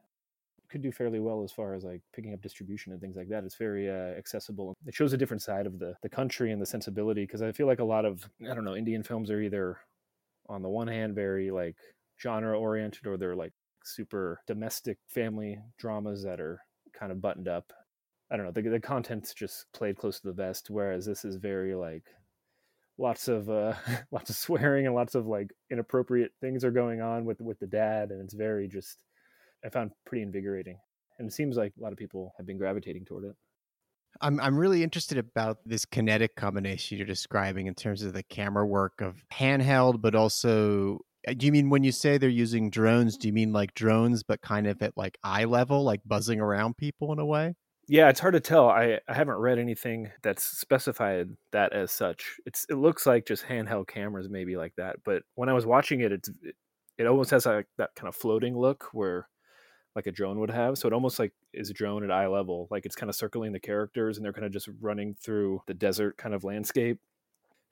Could 0.69 0.83
do 0.83 0.91
fairly 0.91 1.19
well 1.19 1.43
as 1.43 1.51
far 1.51 1.73
as 1.73 1.83
like 1.83 2.01
picking 2.13 2.31
up 2.31 2.43
distribution 2.43 2.91
and 2.91 3.01
things 3.01 3.15
like 3.15 3.27
that. 3.29 3.43
It's 3.43 3.55
very 3.55 3.89
uh, 3.89 4.15
accessible. 4.15 4.75
It 4.85 4.93
shows 4.93 5.13
a 5.13 5.17
different 5.17 5.41
side 5.41 5.65
of 5.65 5.79
the 5.79 5.95
the 6.03 6.09
country 6.09 6.51
and 6.51 6.61
the 6.61 6.65
sensibility 6.65 7.23
because 7.23 7.41
i 7.41 7.51
feel 7.51 7.65
like 7.65 7.79
a 7.79 7.83
lot 7.83 8.05
of 8.05 8.29
i 8.49 8.53
don't 8.53 8.65
know 8.65 8.75
indian 8.75 9.01
films 9.01 9.31
are 9.31 9.41
either 9.41 9.77
on 10.47 10.61
the 10.61 10.69
one 10.69 10.87
hand 10.87 11.15
very 11.15 11.49
like 11.49 11.75
genre 12.21 12.57
oriented 12.57 13.07
or 13.07 13.17
they're 13.17 13.35
like 13.35 13.53
super 13.83 14.41
domestic 14.45 14.97
family 15.07 15.57
dramas 15.77 16.23
that 16.23 16.39
are 16.39 16.59
kind 16.93 17.11
of 17.11 17.21
buttoned 17.21 17.47
up. 17.47 17.71
I 18.31 18.37
don't 18.37 18.45
know 18.45 18.51
the, 18.51 18.61
the 18.61 18.79
content's 18.79 19.33
just 19.33 19.65
played 19.73 19.97
close 19.97 20.19
to 20.19 20.27
the 20.27 20.33
vest 20.33 20.69
whereas 20.69 21.05
this 21.05 21.25
is 21.25 21.37
very 21.37 21.73
like 21.73 22.03
lots 22.99 23.27
of 23.27 23.49
uh, 23.49 23.73
lots 24.11 24.29
of 24.29 24.35
swearing 24.35 24.85
and 24.85 24.93
lots 24.93 25.15
of 25.15 25.25
like 25.25 25.51
inappropriate 25.71 26.31
things 26.41 26.63
are 26.63 26.71
going 26.71 27.01
on 27.01 27.25
with 27.25 27.41
with 27.41 27.59
the 27.59 27.67
dad, 27.67 28.11
and 28.11 28.21
it's 28.21 28.33
very 28.33 28.67
just 28.67 28.97
I 29.65 29.69
found 29.69 29.91
pretty 30.05 30.23
invigorating, 30.23 30.77
and 31.17 31.27
it 31.27 31.33
seems 31.33 31.57
like 31.57 31.73
a 31.77 31.81
lot 31.81 31.91
of 31.91 31.97
people 31.97 32.33
have 32.37 32.45
been 32.45 32.57
gravitating 32.57 33.05
toward 33.05 33.25
it. 33.25 33.35
I'm 34.21 34.39
I'm 34.39 34.57
really 34.57 34.83
interested 34.83 35.17
about 35.17 35.57
this 35.65 35.85
kinetic 35.85 36.35
combination 36.35 36.97
you're 36.97 37.07
describing 37.07 37.67
in 37.67 37.75
terms 37.75 38.03
of 38.03 38.13
the 38.13 38.23
camera 38.23 38.65
work 38.65 39.01
of 39.01 39.23
handheld, 39.33 40.01
but 40.01 40.13
also. 40.13 40.99
Uh, 41.27 41.33
do 41.33 41.45
you 41.45 41.51
mean 41.51 41.69
when 41.69 41.83
you 41.83 41.91
say 41.91 42.17
they're 42.17 42.29
using 42.29 42.69
drones? 42.69 43.17
Do 43.17 43.27
you 43.27 43.33
mean 43.33 43.51
like 43.51 43.73
drones, 43.73 44.23
but 44.23 44.39
kind 44.39 44.67
of 44.67 44.81
at 44.81 44.95
like 44.95 45.17
eye 45.21 45.43
level, 45.43 45.83
like 45.83 45.99
buzzing 46.05 46.39
around 46.39 46.77
people 46.77 47.11
in 47.11 47.19
a 47.19 47.25
way? 47.25 47.55
Yeah, 47.89 48.09
it's 48.09 48.19
hard 48.19 48.35
to 48.35 48.39
tell. 48.39 48.69
I, 48.69 48.99
I 49.07 49.13
haven't 49.15 49.37
read 49.37 49.57
anything 49.57 50.11
that's 50.21 50.43
specified 50.43 51.29
that 51.53 51.73
as 51.73 51.91
such. 51.91 52.39
It's 52.45 52.65
it 52.69 52.75
looks 52.75 53.07
like 53.07 53.25
just 53.25 53.45
handheld 53.45 53.87
cameras 53.87 54.29
maybe 54.29 54.55
like 54.57 54.73
that, 54.77 54.97
but 55.03 55.23
when 55.35 55.49
I 55.49 55.53
was 55.53 55.65
watching 55.65 56.01
it, 56.01 56.11
it's 56.11 56.29
it, 56.43 56.55
it 56.99 57.07
almost 57.07 57.31
has 57.31 57.47
like 57.47 57.65
that 57.79 57.95
kind 57.95 58.07
of 58.07 58.15
floating 58.15 58.55
look 58.55 58.89
where 58.93 59.27
like 59.95 60.07
a 60.07 60.11
drone 60.11 60.39
would 60.39 60.51
have. 60.51 60.77
So 60.77 60.87
it 60.87 60.93
almost 60.93 61.19
like 61.19 61.33
is 61.53 61.69
a 61.71 61.73
drone 61.73 62.03
at 62.03 62.11
eye 62.11 62.27
level, 62.27 62.67
like 62.71 62.85
it's 62.85 62.95
kind 62.95 63.09
of 63.09 63.15
circling 63.15 63.53
the 63.53 63.59
characters 63.61 64.17
and 64.17 64.25
they're 64.25 64.33
kind 64.33 64.45
of 64.45 64.53
just 64.53 64.69
running 64.81 65.15
through 65.15 65.61
the 65.67 65.75
desert 65.75 66.17
kind 66.17 66.35
of 66.35 66.43
landscape 66.45 66.99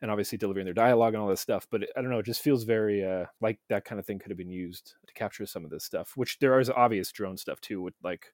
and 0.01 0.11
obviously 0.11 0.37
delivering 0.37 0.65
their 0.65 0.73
dialogue 0.73 1.13
and 1.15 1.23
all 1.23 1.29
this 1.29 1.41
stuff. 1.41 1.67
But 1.71 1.83
it, 1.83 1.89
I 1.97 2.01
don't 2.01 2.11
know, 2.11 2.19
it 2.19 2.25
just 2.25 2.41
feels 2.43 2.63
very 2.63 3.05
uh, 3.05 3.25
like 3.41 3.59
that 3.69 3.85
kind 3.85 3.99
of 3.99 4.05
thing 4.05 4.19
could 4.19 4.31
have 4.31 4.37
been 4.37 4.49
used 4.51 4.95
to 5.07 5.13
capture 5.13 5.45
some 5.45 5.65
of 5.65 5.71
this 5.71 5.85
stuff, 5.85 6.13
which 6.15 6.39
there 6.39 6.59
is 6.59 6.69
obvious 6.69 7.11
drone 7.11 7.37
stuff 7.37 7.61
too 7.61 7.81
with 7.81 7.95
like 8.03 8.27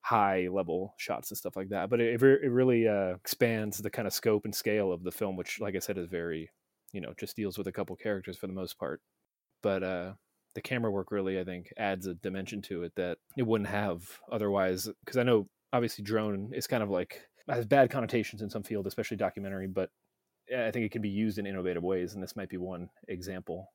high 0.00 0.48
level 0.48 0.94
shots 0.96 1.30
and 1.30 1.38
stuff 1.38 1.56
like 1.56 1.68
that. 1.70 1.90
But 1.90 2.00
it, 2.00 2.22
it 2.22 2.50
really 2.50 2.88
uh, 2.88 3.14
expands 3.14 3.78
the 3.78 3.90
kind 3.90 4.06
of 4.06 4.14
scope 4.14 4.44
and 4.44 4.54
scale 4.54 4.92
of 4.92 5.02
the 5.02 5.12
film, 5.12 5.36
which, 5.36 5.60
like 5.60 5.76
I 5.76 5.80
said, 5.80 5.98
is 5.98 6.06
very, 6.06 6.50
you 6.92 7.00
know, 7.00 7.12
just 7.18 7.36
deals 7.36 7.58
with 7.58 7.66
a 7.66 7.72
couple 7.72 7.96
characters 7.96 8.36
for 8.36 8.46
the 8.46 8.52
most 8.52 8.78
part. 8.78 9.00
But 9.62 9.82
uh, 9.82 10.12
the 10.54 10.62
camera 10.62 10.90
work 10.90 11.10
really, 11.10 11.38
I 11.38 11.44
think, 11.44 11.72
adds 11.76 12.06
a 12.06 12.14
dimension 12.14 12.62
to 12.62 12.84
it 12.84 12.92
that 12.96 13.18
it 13.36 13.46
wouldn't 13.46 13.70
have 13.70 14.02
otherwise. 14.30 14.88
Because 15.04 15.16
I 15.16 15.24
know, 15.24 15.48
obviously, 15.72 16.04
drone 16.04 16.50
is 16.54 16.66
kind 16.66 16.82
of 16.82 16.90
like 16.90 17.22
has 17.48 17.66
bad 17.66 17.90
connotations 17.90 18.42
in 18.42 18.50
some 18.50 18.62
field, 18.62 18.86
especially 18.86 19.16
documentary. 19.16 19.66
But 19.66 19.90
I 20.56 20.70
think 20.70 20.86
it 20.86 20.92
can 20.92 21.02
be 21.02 21.08
used 21.08 21.38
in 21.38 21.46
innovative 21.46 21.82
ways, 21.82 22.14
and 22.14 22.22
this 22.22 22.36
might 22.36 22.48
be 22.48 22.56
one 22.56 22.88
example. 23.08 23.72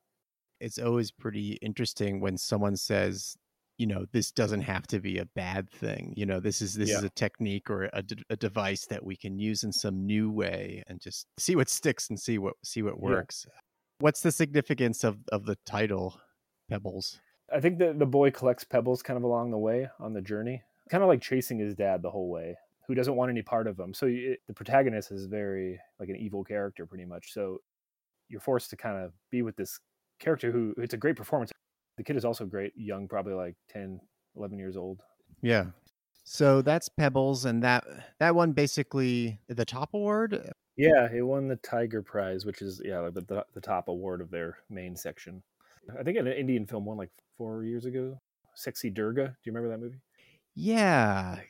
It's 0.60 0.78
always 0.78 1.10
pretty 1.10 1.58
interesting 1.62 2.20
when 2.20 2.38
someone 2.38 2.76
says 2.76 3.36
you 3.78 3.86
know 3.86 4.06
this 4.12 4.30
doesn't 4.30 4.60
have 4.60 4.86
to 4.86 5.00
be 5.00 5.18
a 5.18 5.24
bad 5.24 5.68
thing 5.68 6.12
you 6.16 6.26
know 6.26 6.40
this 6.40 6.62
is 6.62 6.74
this 6.74 6.90
yeah. 6.90 6.98
is 6.98 7.04
a 7.04 7.10
technique 7.10 7.70
or 7.70 7.84
a, 7.84 8.02
a, 8.30 8.36
device 8.36 8.86
that 8.86 9.04
we 9.04 9.16
can 9.16 9.38
use 9.38 9.64
in 9.64 9.72
some 9.72 10.06
new 10.06 10.30
way 10.30 10.82
and 10.86 11.00
just 11.00 11.26
see 11.38 11.56
what 11.56 11.68
sticks 11.68 12.08
and 12.08 12.18
see 12.18 12.38
what 12.38 12.54
see 12.62 12.82
what 12.82 13.00
works 13.00 13.46
yeah. 13.48 13.54
what's 13.98 14.20
the 14.20 14.32
significance 14.32 15.02
of 15.02 15.18
of 15.32 15.44
the 15.46 15.56
title 15.66 16.20
pebbles 16.68 17.20
i 17.52 17.60
think 17.60 17.78
that 17.78 17.98
the 17.98 18.06
boy 18.06 18.30
collects 18.30 18.64
pebbles 18.64 19.02
kind 19.02 19.16
of 19.16 19.24
along 19.24 19.50
the 19.50 19.58
way 19.58 19.88
on 19.98 20.12
the 20.12 20.22
journey 20.22 20.62
kind 20.90 21.02
of 21.02 21.08
like 21.08 21.20
chasing 21.20 21.58
his 21.58 21.74
dad 21.74 22.02
the 22.02 22.10
whole 22.10 22.30
way 22.30 22.56
who 22.86 22.94
doesn't 22.94 23.16
want 23.16 23.30
any 23.30 23.42
part 23.42 23.66
of 23.66 23.78
him 23.78 23.92
so 23.92 24.06
it, 24.06 24.38
the 24.46 24.54
protagonist 24.54 25.10
is 25.10 25.26
very 25.26 25.80
like 25.98 26.08
an 26.08 26.16
evil 26.16 26.44
character 26.44 26.86
pretty 26.86 27.04
much 27.04 27.32
so 27.32 27.58
you're 28.28 28.40
forced 28.40 28.70
to 28.70 28.76
kind 28.76 29.02
of 29.02 29.12
be 29.30 29.42
with 29.42 29.56
this 29.56 29.80
character 30.20 30.52
who 30.52 30.74
it's 30.78 30.94
a 30.94 30.98
great 30.98 31.16
performance 31.16 31.50
the 31.96 32.02
kid 32.02 32.16
is 32.16 32.24
also 32.24 32.44
great, 32.44 32.72
young, 32.76 33.08
probably 33.08 33.34
like 33.34 33.54
10, 33.70 34.00
11 34.36 34.58
years 34.58 34.76
old. 34.76 35.02
Yeah. 35.42 35.66
So 36.24 36.62
that's 36.62 36.88
Pebbles, 36.88 37.44
and 37.44 37.62
that 37.62 37.84
that 38.18 38.34
one 38.34 38.52
basically 38.52 39.40
the 39.48 39.64
top 39.66 39.92
award. 39.92 40.52
Yeah, 40.76 41.06
it 41.12 41.20
won 41.20 41.48
the 41.48 41.56
Tiger 41.56 42.02
Prize, 42.02 42.46
which 42.46 42.62
is 42.62 42.80
yeah 42.82 43.00
like 43.00 43.14
the 43.14 43.44
the 43.52 43.60
top 43.60 43.88
award 43.88 44.22
of 44.22 44.30
their 44.30 44.56
main 44.70 44.96
section. 44.96 45.42
I 45.98 46.02
think 46.02 46.16
an 46.16 46.26
Indian 46.26 46.66
film 46.66 46.86
won 46.86 46.96
like 46.96 47.10
four 47.36 47.64
years 47.64 47.84
ago. 47.84 48.18
Sexy 48.54 48.88
Durga. 48.88 49.26
Do 49.26 49.34
you 49.44 49.52
remember 49.52 49.68
that 49.68 49.84
movie? 49.84 50.00
Yeah, 50.54 51.40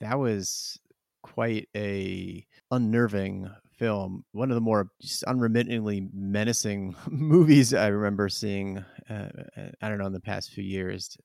that 0.00 0.18
was 0.18 0.80
quite 1.22 1.68
a 1.76 2.44
unnerving 2.70 3.48
film. 3.76 4.24
One 4.32 4.50
of 4.50 4.54
the 4.54 4.60
more 4.60 4.90
just 5.00 5.24
unremittingly 5.24 6.08
menacing 6.12 6.96
movies 7.08 7.72
I 7.74 7.88
remember 7.88 8.28
seeing. 8.28 8.84
Uh, 9.10 9.28
uh, 9.56 9.68
I 9.82 9.88
don't 9.88 9.98
know 9.98 10.06
in 10.06 10.12
the 10.12 10.20
past 10.20 10.50
few 10.50 10.64
years. 10.64 11.16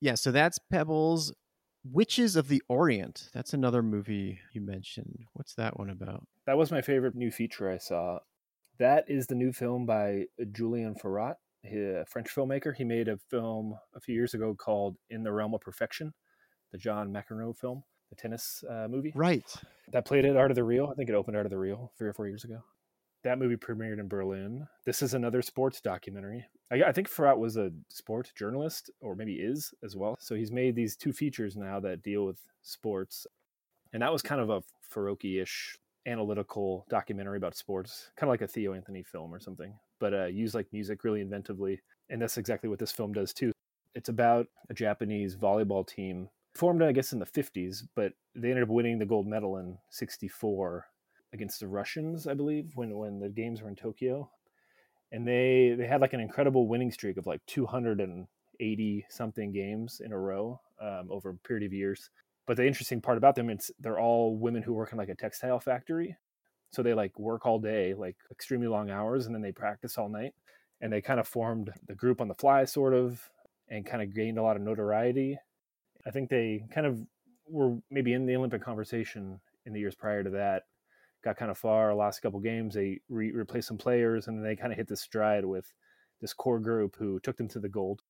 Yeah, 0.00 0.14
so 0.14 0.30
that's 0.30 0.58
Pebbles. 0.70 1.34
Witches 1.84 2.36
of 2.36 2.46
the 2.46 2.62
Orient. 2.68 3.28
That's 3.34 3.52
another 3.52 3.82
movie 3.82 4.38
you 4.52 4.60
mentioned. 4.60 5.24
What's 5.32 5.54
that 5.56 5.78
one 5.78 5.90
about? 5.90 6.24
That 6.46 6.56
was 6.56 6.70
my 6.70 6.80
favorite 6.80 7.16
new 7.16 7.32
feature 7.32 7.68
I 7.68 7.78
saw. 7.78 8.20
That 8.78 9.04
is 9.08 9.26
the 9.26 9.34
new 9.34 9.52
film 9.52 9.84
by 9.84 10.26
Julien 10.52 10.94
Faraut, 10.94 11.36
a 11.64 12.04
French 12.08 12.28
filmmaker. 12.34 12.74
He 12.74 12.84
made 12.84 13.08
a 13.08 13.18
film 13.30 13.74
a 13.94 14.00
few 14.00 14.14
years 14.14 14.34
ago 14.34 14.54
called 14.54 14.96
In 15.10 15.24
the 15.24 15.32
Realm 15.32 15.54
of 15.54 15.60
Perfection, 15.60 16.14
the 16.70 16.78
John 16.78 17.12
McEnroe 17.12 17.56
film, 17.56 17.82
the 18.10 18.16
tennis 18.16 18.62
uh, 18.70 18.86
movie. 18.88 19.12
Right. 19.14 19.52
That 19.92 20.04
played 20.04 20.24
at 20.24 20.36
Art 20.36 20.52
of 20.52 20.54
the 20.54 20.64
Real. 20.64 20.88
I 20.90 20.94
think 20.94 21.10
it 21.10 21.14
opened 21.14 21.36
Art 21.36 21.46
of 21.46 21.50
the 21.50 21.58
Real 21.58 21.92
three 21.98 22.08
or 22.08 22.12
four 22.12 22.28
years 22.28 22.44
ago. 22.44 22.62
That 23.24 23.38
movie 23.38 23.56
premiered 23.56 24.00
in 24.00 24.08
Berlin. 24.08 24.66
This 24.84 25.00
is 25.00 25.14
another 25.14 25.42
sports 25.42 25.80
documentary. 25.80 26.44
I, 26.72 26.82
I 26.84 26.92
think 26.92 27.08
Faraut 27.08 27.38
was 27.38 27.56
a 27.56 27.70
sports 27.88 28.32
journalist, 28.32 28.90
or 29.00 29.14
maybe 29.14 29.34
is 29.34 29.72
as 29.84 29.94
well. 29.94 30.16
So 30.18 30.34
he's 30.34 30.50
made 30.50 30.74
these 30.74 30.96
two 30.96 31.12
features 31.12 31.56
now 31.56 31.78
that 31.80 32.02
deal 32.02 32.26
with 32.26 32.40
sports. 32.62 33.26
And 33.92 34.02
that 34.02 34.12
was 34.12 34.22
kind 34.22 34.40
of 34.40 34.50
a 34.50 34.62
Farocki 34.92 35.40
ish 35.40 35.76
analytical 36.06 36.84
documentary 36.90 37.36
about 37.36 37.56
sports, 37.56 38.10
kind 38.16 38.28
of 38.28 38.32
like 38.32 38.42
a 38.42 38.48
Theo 38.48 38.74
Anthony 38.74 39.04
film 39.04 39.32
or 39.32 39.38
something, 39.38 39.72
but 40.00 40.12
uh, 40.12 40.26
use 40.26 40.54
like 40.54 40.72
music 40.72 41.04
really 41.04 41.24
inventively. 41.24 41.78
And 42.10 42.20
that's 42.20 42.38
exactly 42.38 42.68
what 42.68 42.80
this 42.80 42.92
film 42.92 43.12
does 43.12 43.32
too. 43.32 43.52
It's 43.94 44.08
about 44.08 44.46
a 44.68 44.74
Japanese 44.74 45.36
volleyball 45.36 45.86
team 45.86 46.28
formed, 46.54 46.82
I 46.82 46.92
guess, 46.92 47.12
in 47.12 47.18
the 47.18 47.26
50s, 47.26 47.82
but 47.94 48.12
they 48.34 48.48
ended 48.48 48.64
up 48.64 48.68
winning 48.68 48.98
the 48.98 49.06
gold 49.06 49.26
medal 49.26 49.58
in 49.58 49.78
64 49.90 50.86
against 51.32 51.60
the 51.60 51.68
Russians, 51.68 52.26
I 52.26 52.34
believe, 52.34 52.72
when 52.74 52.96
when 52.96 53.18
the 53.18 53.28
games 53.28 53.62
were 53.62 53.68
in 53.68 53.76
Tokyo, 53.76 54.30
and 55.10 55.26
they 55.26 55.74
they 55.76 55.86
had 55.86 56.00
like 56.00 56.12
an 56.12 56.20
incredible 56.20 56.68
winning 56.68 56.92
streak 56.92 57.16
of 57.16 57.26
like 57.26 57.40
280 57.46 59.06
something 59.08 59.52
games 59.52 60.00
in 60.04 60.12
a 60.12 60.18
row 60.18 60.60
um, 60.80 61.08
over 61.10 61.30
a 61.30 61.48
period 61.48 61.66
of 61.66 61.72
years. 61.72 62.10
But 62.46 62.56
the 62.56 62.66
interesting 62.66 63.00
part 63.00 63.18
about 63.18 63.34
them, 63.34 63.50
it's 63.50 63.70
they're 63.80 64.00
all 64.00 64.36
women 64.36 64.62
who 64.62 64.72
work 64.72 64.92
in 64.92 64.98
like 64.98 65.08
a 65.08 65.14
textile 65.14 65.60
factory, 65.60 66.16
so 66.72 66.82
they 66.82 66.94
like 66.94 67.18
work 67.18 67.46
all 67.46 67.58
day, 67.58 67.94
like 67.94 68.16
extremely 68.30 68.68
long 68.68 68.90
hours, 68.90 69.26
and 69.26 69.34
then 69.34 69.42
they 69.42 69.52
practice 69.52 69.98
all 69.98 70.08
night. 70.08 70.34
And 70.80 70.92
they 70.92 71.00
kind 71.00 71.20
of 71.20 71.28
formed 71.28 71.70
the 71.86 71.94
group 71.94 72.20
on 72.20 72.26
the 72.26 72.34
fly, 72.34 72.64
sort 72.64 72.92
of, 72.92 73.30
and 73.68 73.86
kind 73.86 74.02
of 74.02 74.12
gained 74.12 74.36
a 74.36 74.42
lot 74.42 74.56
of 74.56 74.62
notoriety. 74.62 75.38
I 76.04 76.10
think 76.10 76.28
they 76.28 76.64
kind 76.74 76.86
of 76.86 76.98
were 77.46 77.78
maybe 77.88 78.14
in 78.14 78.26
the 78.26 78.34
Olympic 78.34 78.64
conversation 78.64 79.40
in 79.64 79.72
the 79.72 79.78
years 79.78 79.94
prior 79.94 80.24
to 80.24 80.30
that 80.30 80.64
got 81.22 81.36
kind 81.36 81.50
of 81.50 81.58
far. 81.58 81.94
lost 81.94 82.18
a 82.18 82.22
couple 82.22 82.40
games, 82.40 82.74
they 82.74 83.00
re- 83.08 83.32
replaced 83.32 83.68
some 83.68 83.78
players, 83.78 84.28
and 84.28 84.44
they 84.44 84.56
kind 84.56 84.72
of 84.72 84.78
hit 84.78 84.88
the 84.88 84.96
stride 84.96 85.44
with 85.44 85.72
this 86.20 86.32
core 86.32 86.60
group 86.60 86.96
who 86.98 87.20
took 87.20 87.36
them 87.36 87.48
to 87.48 87.60
the 87.60 87.68
gold. 87.68 88.02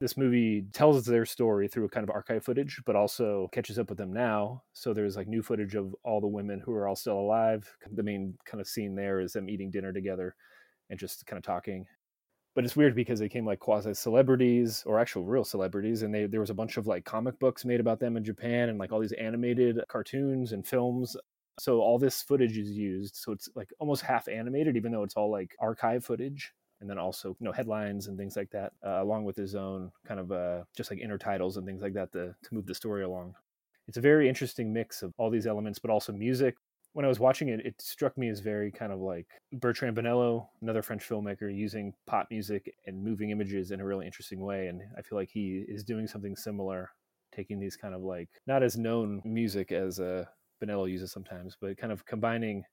This 0.00 0.16
movie 0.16 0.64
tells 0.72 1.04
their 1.04 1.24
story 1.24 1.68
through 1.68 1.84
a 1.84 1.88
kind 1.88 2.02
of 2.02 2.10
archive 2.10 2.44
footage, 2.44 2.82
but 2.84 2.96
also 2.96 3.48
catches 3.52 3.78
up 3.78 3.88
with 3.88 3.98
them 3.98 4.12
now. 4.12 4.64
So 4.72 4.92
there's 4.92 5.16
like 5.16 5.28
new 5.28 5.42
footage 5.42 5.76
of 5.76 5.94
all 6.02 6.20
the 6.20 6.26
women 6.26 6.58
who 6.58 6.72
are 6.72 6.88
all 6.88 6.96
still 6.96 7.20
alive. 7.20 7.70
The 7.92 8.02
main 8.02 8.36
kind 8.44 8.60
of 8.60 8.66
scene 8.66 8.96
there 8.96 9.20
is 9.20 9.32
them 9.32 9.48
eating 9.48 9.70
dinner 9.70 9.92
together 9.92 10.34
and 10.90 10.98
just 10.98 11.24
kind 11.26 11.38
of 11.38 11.44
talking. 11.44 11.86
But 12.54 12.64
it's 12.64 12.76
weird 12.76 12.96
because 12.96 13.18
they 13.18 13.28
came 13.28 13.46
like 13.46 13.60
quasi 13.60 13.94
celebrities 13.94 14.82
or 14.86 14.98
actual 14.98 15.24
real 15.24 15.44
celebrities, 15.44 16.02
and 16.02 16.12
they, 16.12 16.26
there 16.26 16.40
was 16.40 16.50
a 16.50 16.54
bunch 16.54 16.76
of 16.76 16.88
like 16.88 17.04
comic 17.04 17.38
books 17.38 17.64
made 17.64 17.80
about 17.80 18.00
them 18.00 18.16
in 18.16 18.24
Japan 18.24 18.68
and 18.68 18.78
like 18.78 18.92
all 18.92 19.00
these 19.00 19.12
animated 19.12 19.80
cartoons 19.88 20.52
and 20.52 20.66
films 20.66 21.16
so 21.58 21.80
all 21.80 21.98
this 21.98 22.22
footage 22.22 22.56
is 22.56 22.70
used. 22.70 23.16
So 23.16 23.32
it's 23.32 23.48
like 23.54 23.70
almost 23.78 24.02
half 24.02 24.28
animated, 24.28 24.76
even 24.76 24.92
though 24.92 25.02
it's 25.02 25.14
all 25.14 25.30
like 25.30 25.54
archive 25.60 26.04
footage. 26.04 26.52
And 26.80 26.90
then 26.90 26.98
also, 26.98 27.36
you 27.38 27.44
know, 27.44 27.52
headlines 27.52 28.08
and 28.08 28.18
things 28.18 28.34
like 28.34 28.50
that, 28.50 28.72
uh, 28.84 29.02
along 29.02 29.24
with 29.24 29.36
his 29.36 29.54
own 29.54 29.92
kind 30.04 30.18
of 30.18 30.32
uh, 30.32 30.64
just 30.76 30.90
like 30.90 30.98
inner 30.98 31.18
titles 31.18 31.56
and 31.56 31.64
things 31.64 31.80
like 31.80 31.92
that 31.94 32.12
to, 32.12 32.34
to 32.42 32.54
move 32.54 32.66
the 32.66 32.74
story 32.74 33.04
along. 33.04 33.34
It's 33.86 33.98
a 33.98 34.00
very 34.00 34.28
interesting 34.28 34.72
mix 34.72 35.02
of 35.02 35.12
all 35.16 35.30
these 35.30 35.46
elements, 35.46 35.78
but 35.78 35.92
also 35.92 36.12
music. 36.12 36.56
When 36.92 37.04
I 37.04 37.08
was 37.08 37.20
watching 37.20 37.48
it, 37.48 37.64
it 37.64 37.80
struck 37.80 38.18
me 38.18 38.28
as 38.28 38.40
very 38.40 38.72
kind 38.72 38.92
of 38.92 38.98
like 38.98 39.26
Bertrand 39.52 39.96
Bonello, 39.96 40.48
another 40.60 40.82
French 40.82 41.08
filmmaker, 41.08 41.54
using 41.54 41.94
pop 42.06 42.26
music 42.30 42.74
and 42.86 43.02
moving 43.02 43.30
images 43.30 43.70
in 43.70 43.80
a 43.80 43.84
really 43.84 44.04
interesting 44.04 44.40
way. 44.40 44.66
And 44.66 44.82
I 44.98 45.02
feel 45.02 45.16
like 45.16 45.30
he 45.30 45.64
is 45.68 45.84
doing 45.84 46.06
something 46.06 46.34
similar, 46.34 46.90
taking 47.34 47.60
these 47.60 47.76
kind 47.76 47.94
of 47.94 48.02
like 48.02 48.28
not 48.46 48.62
as 48.62 48.76
known 48.76 49.22
music 49.24 49.72
as 49.72 50.00
a 50.00 50.06
uh, 50.06 50.24
Bonello 50.62 50.90
uses 50.90 51.12
sometimes, 51.12 51.56
but 51.60 51.76
kind 51.76 51.92
of 51.92 52.06
combining 52.06 52.64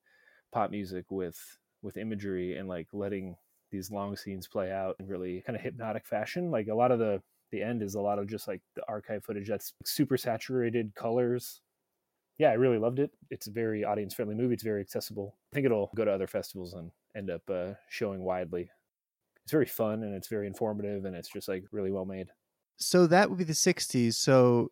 pop 0.51 0.71
music 0.71 1.05
with 1.09 1.39
with 1.81 1.97
imagery 1.97 2.57
and 2.57 2.67
like 2.67 2.87
letting 2.93 3.35
these 3.71 3.91
long 3.91 4.15
scenes 4.15 4.47
play 4.47 4.71
out 4.71 4.95
in 4.99 5.07
really 5.07 5.41
kind 5.41 5.55
of 5.55 5.61
hypnotic 5.61 6.05
fashion. 6.05 6.51
Like 6.51 6.67
a 6.67 6.75
lot 6.75 6.91
of 6.91 6.99
the 6.99 7.21
the 7.51 7.61
end 7.63 7.81
is 7.81 7.95
a 7.95 8.01
lot 8.01 8.19
of 8.19 8.27
just 8.27 8.47
like 8.47 8.61
the 8.75 8.83
archive 8.87 9.23
footage 9.23 9.47
that's 9.47 9.73
super 9.85 10.17
saturated 10.17 10.93
colors. 10.95 11.61
Yeah, 12.37 12.49
I 12.49 12.53
really 12.53 12.77
loved 12.77 12.99
it. 12.99 13.11
It's 13.29 13.47
a 13.47 13.51
very 13.51 13.83
audience 13.83 14.13
friendly 14.13 14.35
movie. 14.35 14.53
It's 14.53 14.63
very 14.63 14.81
accessible. 14.81 15.35
I 15.51 15.55
think 15.55 15.65
it'll 15.65 15.91
go 15.95 16.05
to 16.05 16.11
other 16.11 16.27
festivals 16.27 16.73
and 16.73 16.91
end 17.15 17.29
up 17.29 17.41
uh, 17.49 17.73
showing 17.89 18.21
widely. 18.21 18.69
It's 19.43 19.51
very 19.51 19.65
fun 19.65 20.03
and 20.03 20.13
it's 20.15 20.27
very 20.27 20.47
informative 20.47 21.05
and 21.05 21.15
it's 21.15 21.29
just 21.29 21.47
like 21.47 21.65
really 21.71 21.91
well 21.91 22.05
made. 22.05 22.29
So 22.77 23.07
that 23.07 23.29
would 23.29 23.37
be 23.39 23.43
the 23.43 23.55
60s. 23.55 24.17
So 24.17 24.71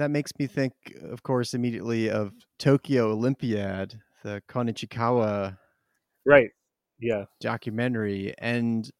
that 0.00 0.10
makes 0.10 0.32
me 0.38 0.46
think, 0.46 0.72
of 1.02 1.22
course, 1.22 1.54
immediately 1.54 2.10
of 2.10 2.32
Tokyo 2.58 3.12
Olympiad, 3.12 4.00
the 4.22 4.42
Kon 4.48 4.68
Ichikawa 4.68 5.58
right. 6.26 6.50
Yeah. 6.98 7.24
documentary 7.40 8.34
and 8.38 8.90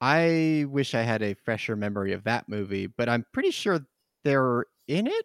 i 0.00 0.66
wish 0.68 0.94
i 0.94 1.02
had 1.02 1.22
a 1.22 1.34
fresher 1.34 1.76
memory 1.76 2.12
of 2.12 2.24
that 2.24 2.48
movie 2.48 2.86
but 2.86 3.08
i'm 3.08 3.24
pretty 3.32 3.50
sure 3.50 3.80
they're 4.24 4.66
in 4.86 5.06
it? 5.06 5.24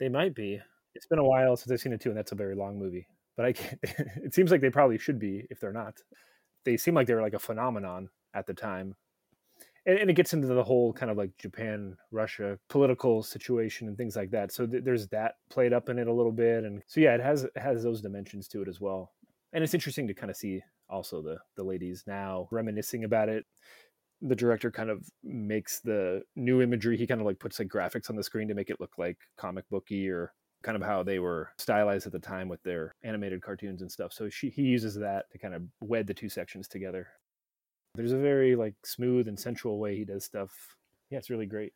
They 0.00 0.08
might 0.08 0.34
be. 0.34 0.60
It's 0.94 1.06
been 1.06 1.18
a 1.18 1.24
while 1.24 1.56
since 1.56 1.70
i've 1.72 1.80
seen 1.80 1.92
it 1.92 2.00
too 2.00 2.08
and 2.10 2.18
that's 2.18 2.32
a 2.32 2.36
very 2.36 2.54
long 2.54 2.78
movie 2.78 3.06
but 3.36 3.46
i 3.46 3.52
can't 3.52 3.78
it 3.82 4.34
seems 4.34 4.50
like 4.50 4.60
they 4.60 4.70
probably 4.70 4.98
should 4.98 5.18
be 5.18 5.46
if 5.50 5.60
they're 5.60 5.72
not. 5.72 5.94
They 6.64 6.76
seem 6.76 6.94
like 6.94 7.06
they 7.06 7.14
were 7.14 7.20
like 7.20 7.34
a 7.34 7.38
phenomenon 7.38 8.08
at 8.32 8.46
the 8.46 8.54
time 8.54 8.96
and, 9.86 9.98
and, 9.98 10.10
it 10.10 10.14
gets 10.14 10.32
into 10.32 10.46
the 10.46 10.64
whole 10.64 10.92
kind 10.92 11.10
of 11.10 11.16
like 11.16 11.36
Japan 11.38 11.96
Russia 12.10 12.58
political 12.68 13.22
situation 13.22 13.88
and 13.88 13.96
things 13.96 14.16
like 14.16 14.30
that. 14.30 14.52
So 14.52 14.66
th- 14.66 14.84
there's 14.84 15.08
that 15.08 15.34
played 15.50 15.72
up 15.72 15.88
in 15.88 15.98
it 15.98 16.08
a 16.08 16.12
little 16.12 16.32
bit, 16.32 16.64
and 16.64 16.82
so 16.86 17.00
yeah, 17.00 17.14
it 17.14 17.20
has 17.20 17.44
it 17.44 17.52
has 17.56 17.82
those 17.82 18.00
dimensions 18.00 18.48
to 18.48 18.62
it 18.62 18.68
as 18.68 18.80
well. 18.80 19.12
And 19.52 19.62
it's 19.62 19.74
interesting 19.74 20.08
to 20.08 20.14
kind 20.14 20.30
of 20.30 20.36
see 20.36 20.62
also 20.88 21.22
the 21.22 21.38
the 21.56 21.64
ladies 21.64 22.04
now 22.06 22.48
reminiscing 22.50 23.04
about 23.04 23.28
it. 23.28 23.44
The 24.22 24.36
director 24.36 24.70
kind 24.70 24.90
of 24.90 25.06
makes 25.22 25.80
the 25.80 26.22
new 26.36 26.62
imagery. 26.62 26.96
He 26.96 27.06
kind 27.06 27.20
of 27.20 27.26
like 27.26 27.38
puts 27.38 27.58
like 27.58 27.68
graphics 27.68 28.08
on 28.08 28.16
the 28.16 28.22
screen 28.22 28.48
to 28.48 28.54
make 28.54 28.70
it 28.70 28.80
look 28.80 28.92
like 28.96 29.18
comic 29.36 29.68
booky 29.70 30.08
or 30.08 30.32
kind 30.64 30.76
of 30.76 30.82
how 30.82 31.02
they 31.02 31.18
were 31.18 31.50
stylized 31.58 32.06
at 32.06 32.12
the 32.12 32.18
time 32.18 32.48
with 32.48 32.62
their 32.62 32.94
animated 33.04 33.42
cartoons 33.42 33.82
and 33.82 33.92
stuff. 33.92 34.12
So 34.12 34.28
she, 34.30 34.48
he 34.48 34.62
uses 34.62 34.94
that 34.96 35.30
to 35.30 35.38
kind 35.38 35.54
of 35.54 35.62
wed 35.80 36.06
the 36.06 36.14
two 36.14 36.30
sections 36.30 36.66
together. 36.66 37.06
There's 37.94 38.12
a 38.12 38.18
very 38.18 38.56
like 38.56 38.74
smooth 38.84 39.28
and 39.28 39.38
sensual 39.38 39.78
way 39.78 39.96
he 39.96 40.04
does 40.04 40.24
stuff. 40.24 40.52
Yeah, 41.10 41.18
it's 41.18 41.30
really 41.30 41.46
great. 41.46 41.72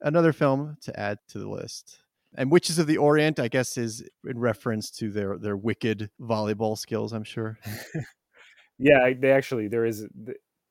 Another 0.00 0.32
film 0.32 0.76
to 0.82 0.98
add 0.98 1.18
to 1.28 1.38
the 1.38 1.48
list. 1.48 2.00
And 2.36 2.50
Witches 2.50 2.78
of 2.78 2.86
the 2.86 2.96
Orient, 2.96 3.38
I 3.38 3.48
guess, 3.48 3.78
is 3.78 4.02
in 4.26 4.38
reference 4.38 4.90
to 4.92 5.10
their 5.10 5.38
their 5.38 5.56
wicked 5.56 6.10
volleyball 6.20 6.76
skills. 6.76 7.12
I'm 7.12 7.24
sure. 7.24 7.58
yeah, 8.78 9.10
they 9.18 9.30
actually 9.30 9.68
there 9.68 9.84
is 9.84 10.06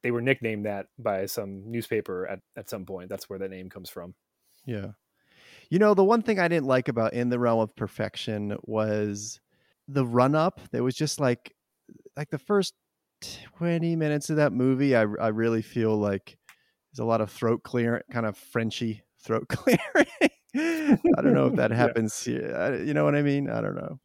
they 0.01 0.11
were 0.11 0.21
nicknamed 0.21 0.65
that 0.65 0.87
by 0.99 1.25
some 1.25 1.63
newspaper 1.65 2.27
at 2.27 2.39
at 2.57 2.69
some 2.69 2.85
point. 2.85 3.09
That's 3.09 3.29
where 3.29 3.39
that 3.39 3.51
name 3.51 3.69
comes 3.69 3.89
from. 3.89 4.13
Yeah, 4.65 4.87
you 5.69 5.79
know 5.79 5.93
the 5.93 6.03
one 6.03 6.21
thing 6.21 6.39
I 6.39 6.47
didn't 6.47 6.67
like 6.67 6.89
about 6.89 7.13
In 7.13 7.29
the 7.29 7.39
Realm 7.39 7.59
of 7.59 7.75
Perfection 7.75 8.57
was 8.63 9.39
the 9.87 10.05
run 10.05 10.35
up. 10.35 10.59
There 10.71 10.83
was 10.83 10.95
just 10.95 11.19
like 11.19 11.55
like 12.17 12.29
the 12.29 12.37
first 12.37 12.73
20 13.57 13.95
minutes 13.95 14.29
of 14.29 14.37
that 14.37 14.53
movie, 14.53 14.95
I, 14.95 15.01
I 15.01 15.29
really 15.29 15.61
feel 15.61 15.95
like 15.95 16.37
there's 16.91 17.03
a 17.03 17.05
lot 17.05 17.21
of 17.21 17.31
throat 17.31 17.63
clear, 17.63 18.03
kind 18.11 18.25
of 18.25 18.37
Frenchy 18.37 19.03
throat 19.21 19.47
clearing. 19.49 20.31
I 20.55 21.21
don't 21.21 21.33
know 21.33 21.47
if 21.47 21.55
that 21.55 21.71
happens 21.71 22.25
yeah. 22.27 22.33
here. 22.69 22.83
You 22.83 22.93
know 22.93 23.03
what 23.03 23.15
I 23.15 23.21
mean? 23.21 23.49
I 23.49 23.61
don't 23.61 23.75
know. 23.75 23.99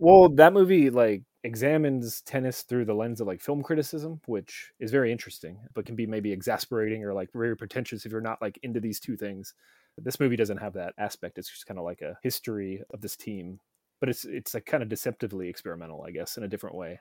Well, 0.00 0.30
that 0.30 0.52
movie 0.52 0.88
like 0.88 1.22
examines 1.44 2.22
tennis 2.22 2.62
through 2.62 2.84
the 2.86 2.94
lens 2.94 3.20
of 3.20 3.26
like 3.26 3.40
film 3.40 3.62
criticism, 3.62 4.20
which 4.26 4.72
is 4.80 4.90
very 4.90 5.12
interesting, 5.12 5.58
but 5.74 5.84
can 5.84 5.96
be 5.96 6.06
maybe 6.06 6.32
exasperating 6.32 7.04
or 7.04 7.12
like 7.12 7.30
very 7.32 7.56
pretentious 7.56 8.06
if 8.06 8.12
you're 8.12 8.20
not 8.20 8.40
like 8.40 8.58
into 8.62 8.80
these 8.80 9.00
two 9.00 9.16
things. 9.16 9.54
This 9.98 10.20
movie 10.20 10.36
doesn't 10.36 10.58
have 10.58 10.74
that 10.74 10.94
aspect. 10.98 11.38
It's 11.38 11.50
just 11.50 11.66
kind 11.66 11.78
of 11.78 11.84
like 11.84 12.00
a 12.00 12.16
history 12.22 12.82
of 12.94 13.02
this 13.02 13.16
team, 13.16 13.60
but 14.00 14.08
it's 14.08 14.24
it's 14.24 14.54
like 14.54 14.64
kind 14.64 14.82
of 14.82 14.88
deceptively 14.88 15.48
experimental, 15.48 16.02
I 16.06 16.10
guess, 16.10 16.38
in 16.38 16.44
a 16.44 16.48
different 16.48 16.76
way 16.76 17.00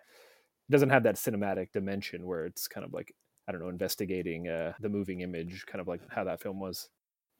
doesn't 0.69 0.89
have 0.89 1.03
that 1.03 1.15
cinematic 1.15 1.71
dimension 1.71 2.25
where 2.25 2.45
it's 2.45 2.67
kind 2.67 2.85
of 2.85 2.93
like 2.93 3.13
I 3.47 3.51
don't 3.51 3.61
know, 3.61 3.69
investigating 3.69 4.47
uh, 4.47 4.73
the 4.79 4.89
moving 4.89 5.21
image, 5.21 5.65
kind 5.65 5.81
of 5.81 5.87
like 5.87 6.01
how 6.09 6.23
that 6.25 6.39
film 6.39 6.59
was. 6.59 6.87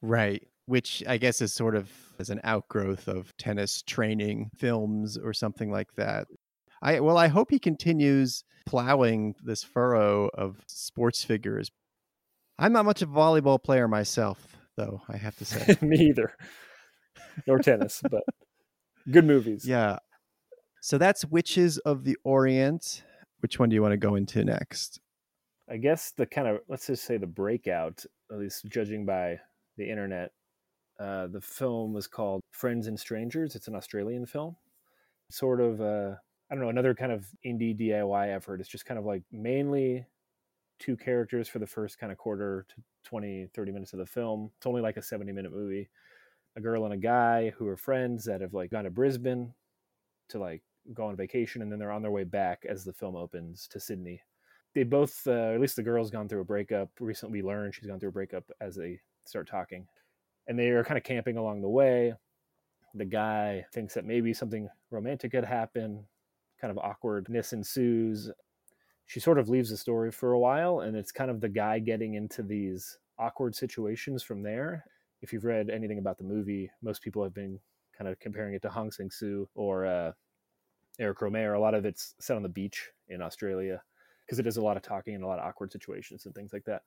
Right. 0.02 0.42
Which 0.66 1.04
I 1.06 1.18
guess 1.18 1.40
is 1.40 1.52
sort 1.52 1.76
of 1.76 1.88
as 2.18 2.30
an 2.30 2.40
outgrowth 2.42 3.06
of 3.06 3.32
tennis 3.36 3.82
training 3.82 4.50
films 4.56 5.16
or 5.16 5.32
something 5.32 5.70
like 5.70 5.94
that. 5.94 6.26
I 6.82 6.98
well, 7.00 7.16
I 7.16 7.28
hope 7.28 7.50
he 7.50 7.60
continues 7.60 8.42
plowing 8.66 9.36
this 9.42 9.62
furrow 9.62 10.30
of 10.34 10.64
sports 10.66 11.22
figures. 11.22 11.70
I'm 12.58 12.72
not 12.72 12.84
much 12.84 13.02
of 13.02 13.10
a 13.10 13.14
volleyball 13.14 13.62
player 13.62 13.86
myself, 13.86 14.56
though. 14.76 15.02
I 15.08 15.16
have 15.16 15.36
to 15.36 15.44
say, 15.44 15.76
me 15.82 15.96
either. 16.08 16.34
nor 17.46 17.58
tennis, 17.58 18.02
but 18.10 18.22
good 19.10 19.24
movies. 19.24 19.66
Yeah. 19.66 19.98
So 20.82 20.98
that's 20.98 21.24
Witches 21.24 21.78
of 21.78 22.04
the 22.04 22.16
Orient. 22.24 23.04
Which 23.40 23.58
one 23.58 23.68
do 23.68 23.74
you 23.74 23.82
want 23.82 23.92
to 23.92 23.98
go 23.98 24.14
into 24.14 24.44
next? 24.44 25.00
I 25.68 25.76
guess 25.76 26.12
the 26.12 26.26
kind 26.26 26.48
of 26.48 26.60
let's 26.68 26.86
just 26.86 27.04
say 27.04 27.16
the 27.16 27.26
breakout, 27.26 28.04
at 28.30 28.38
least 28.38 28.66
judging 28.66 29.06
by 29.06 29.38
the 29.76 29.88
internet. 29.88 30.32
Uh, 30.98 31.28
the 31.28 31.40
film 31.40 31.92
was 31.92 32.06
called 32.06 32.42
Friends 32.50 32.86
and 32.86 32.98
Strangers. 32.98 33.54
It's 33.54 33.68
an 33.68 33.74
Australian 33.74 34.26
film, 34.26 34.56
sort 35.30 35.60
of. 35.60 35.80
Uh, 35.80 36.14
I 36.50 36.54
don't 36.54 36.64
know 36.64 36.70
another 36.70 36.94
kind 36.94 37.12
of 37.12 37.26
indie 37.46 37.78
DIY 37.78 38.34
effort. 38.34 38.60
It's 38.60 38.68
just 38.68 38.84
kind 38.84 38.98
of 38.98 39.06
like 39.06 39.22
mainly 39.30 40.04
two 40.80 40.96
characters 40.96 41.48
for 41.48 41.60
the 41.60 41.66
first 41.66 41.98
kind 41.98 42.10
of 42.10 42.18
quarter 42.18 42.66
to 42.68 42.74
20, 43.04 43.48
30 43.54 43.72
minutes 43.72 43.92
of 43.92 44.00
the 44.00 44.06
film. 44.06 44.50
It's 44.56 44.66
only 44.66 44.80
like 44.80 44.96
a 44.96 45.02
70 45.02 45.30
minute 45.30 45.52
movie. 45.52 45.88
A 46.56 46.60
girl 46.60 46.84
and 46.84 46.94
a 46.94 46.98
guy 46.98 47.50
who 47.50 47.68
are 47.68 47.76
friends 47.76 48.24
that 48.24 48.40
have 48.40 48.54
like 48.54 48.72
gone 48.72 48.84
to 48.84 48.90
Brisbane 48.90 49.54
to 50.30 50.38
like 50.40 50.62
go 50.94 51.06
on 51.06 51.16
vacation 51.16 51.62
and 51.62 51.70
then 51.70 51.78
they're 51.78 51.90
on 51.90 52.02
their 52.02 52.10
way 52.10 52.24
back 52.24 52.64
as 52.68 52.84
the 52.84 52.92
film 52.92 53.16
opens 53.16 53.68
to 53.68 53.80
Sydney. 53.80 54.20
They 54.74 54.84
both, 54.84 55.26
uh, 55.26 55.52
at 55.54 55.60
least 55.60 55.76
the 55.76 55.82
girl's 55.82 56.10
gone 56.10 56.28
through 56.28 56.42
a 56.42 56.44
breakup. 56.44 56.90
Recently, 57.00 57.42
we 57.42 57.48
learned 57.48 57.74
she's 57.74 57.86
gone 57.86 57.98
through 57.98 58.10
a 58.10 58.12
breakup 58.12 58.44
as 58.60 58.76
they 58.76 59.00
start 59.26 59.48
talking. 59.48 59.86
And 60.46 60.58
they 60.58 60.68
are 60.68 60.84
kind 60.84 60.98
of 60.98 61.04
camping 61.04 61.36
along 61.36 61.60
the 61.60 61.68
way. 61.68 62.14
The 62.94 63.04
guy 63.04 63.66
thinks 63.72 63.94
that 63.94 64.04
maybe 64.04 64.32
something 64.32 64.68
romantic 64.90 65.32
could 65.32 65.44
happen. 65.44 66.04
Kind 66.60 66.70
of 66.70 66.78
awkwardness 66.78 67.52
ensues 67.52 68.30
she 69.10 69.18
sort 69.18 69.40
of 69.40 69.48
leaves 69.48 69.70
the 69.70 69.76
story 69.76 70.12
for 70.12 70.34
a 70.34 70.38
while 70.38 70.80
and 70.80 70.96
it's 70.96 71.10
kind 71.10 71.32
of 71.32 71.40
the 71.40 71.48
guy 71.48 71.80
getting 71.80 72.14
into 72.14 72.44
these 72.44 72.96
awkward 73.18 73.56
situations 73.56 74.22
from 74.22 74.40
there 74.40 74.84
if 75.20 75.32
you've 75.32 75.44
read 75.44 75.68
anything 75.68 75.98
about 75.98 76.16
the 76.16 76.22
movie 76.22 76.70
most 76.80 77.02
people 77.02 77.20
have 77.20 77.34
been 77.34 77.58
kind 77.98 78.08
of 78.08 78.20
comparing 78.20 78.54
it 78.54 78.62
to 78.62 78.68
hong 78.68 78.92
sang 78.92 79.10
soo 79.10 79.48
or 79.56 79.84
uh, 79.84 80.12
eric 81.00 81.18
rohmer 81.18 81.56
a 81.56 81.60
lot 81.60 81.74
of 81.74 81.84
it's 81.84 82.14
set 82.20 82.36
on 82.36 82.42
the 82.42 82.48
beach 82.48 82.90
in 83.08 83.20
australia 83.22 83.82
because 84.26 84.38
it 84.38 84.44
does 84.44 84.58
a 84.58 84.62
lot 84.62 84.76
of 84.76 84.82
talking 84.82 85.14
and 85.14 85.24
a 85.24 85.26
lot 85.26 85.38
of 85.38 85.44
awkward 85.44 85.72
situations 85.72 86.26
and 86.26 86.34
things 86.34 86.52
like 86.52 86.64
that 86.64 86.82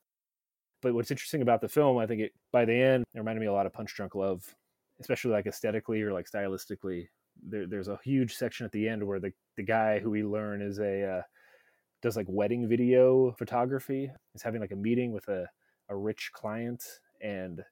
but 0.82 0.94
what's 0.94 1.12
interesting 1.12 1.42
about 1.42 1.60
the 1.60 1.68
film 1.68 1.98
i 1.98 2.06
think 2.06 2.22
it 2.22 2.32
by 2.52 2.64
the 2.64 2.74
end 2.74 3.04
it 3.14 3.20
reminded 3.20 3.42
me 3.42 3.48
a 3.48 3.54
lot 3.54 3.66
of 3.66 3.74
punch 3.74 3.94
drunk 3.96 4.16
love 4.16 4.56
especially 5.00 5.32
like 5.32 5.48
aesthetically 5.48 6.02
or 6.02 6.14
like 6.14 6.30
stylistically 6.30 7.08
there, 7.42 7.68
there's 7.68 7.88
a 7.88 8.00
huge 8.04 8.36
section 8.36 8.66
at 8.66 8.72
the 8.72 8.88
end 8.88 9.06
where 9.06 9.20
the, 9.20 9.32
the 9.58 9.64
guy 9.64 10.00
who 10.00 10.10
we 10.10 10.24
learn 10.24 10.62
is 10.62 10.80
a 10.80 11.04
uh, 11.04 11.22
does 12.02 12.16
like 12.16 12.28
wedding 12.30 12.68
video 12.68 13.32
photography. 13.38 14.12
Is 14.36 14.42
having 14.42 14.62
like 14.62 14.72
a 14.72 14.78
meeting 14.78 15.12
with 15.12 15.28
a, 15.30 15.48
a 15.90 15.96
rich 15.96 16.32
client 16.34 16.84
and 17.22 17.64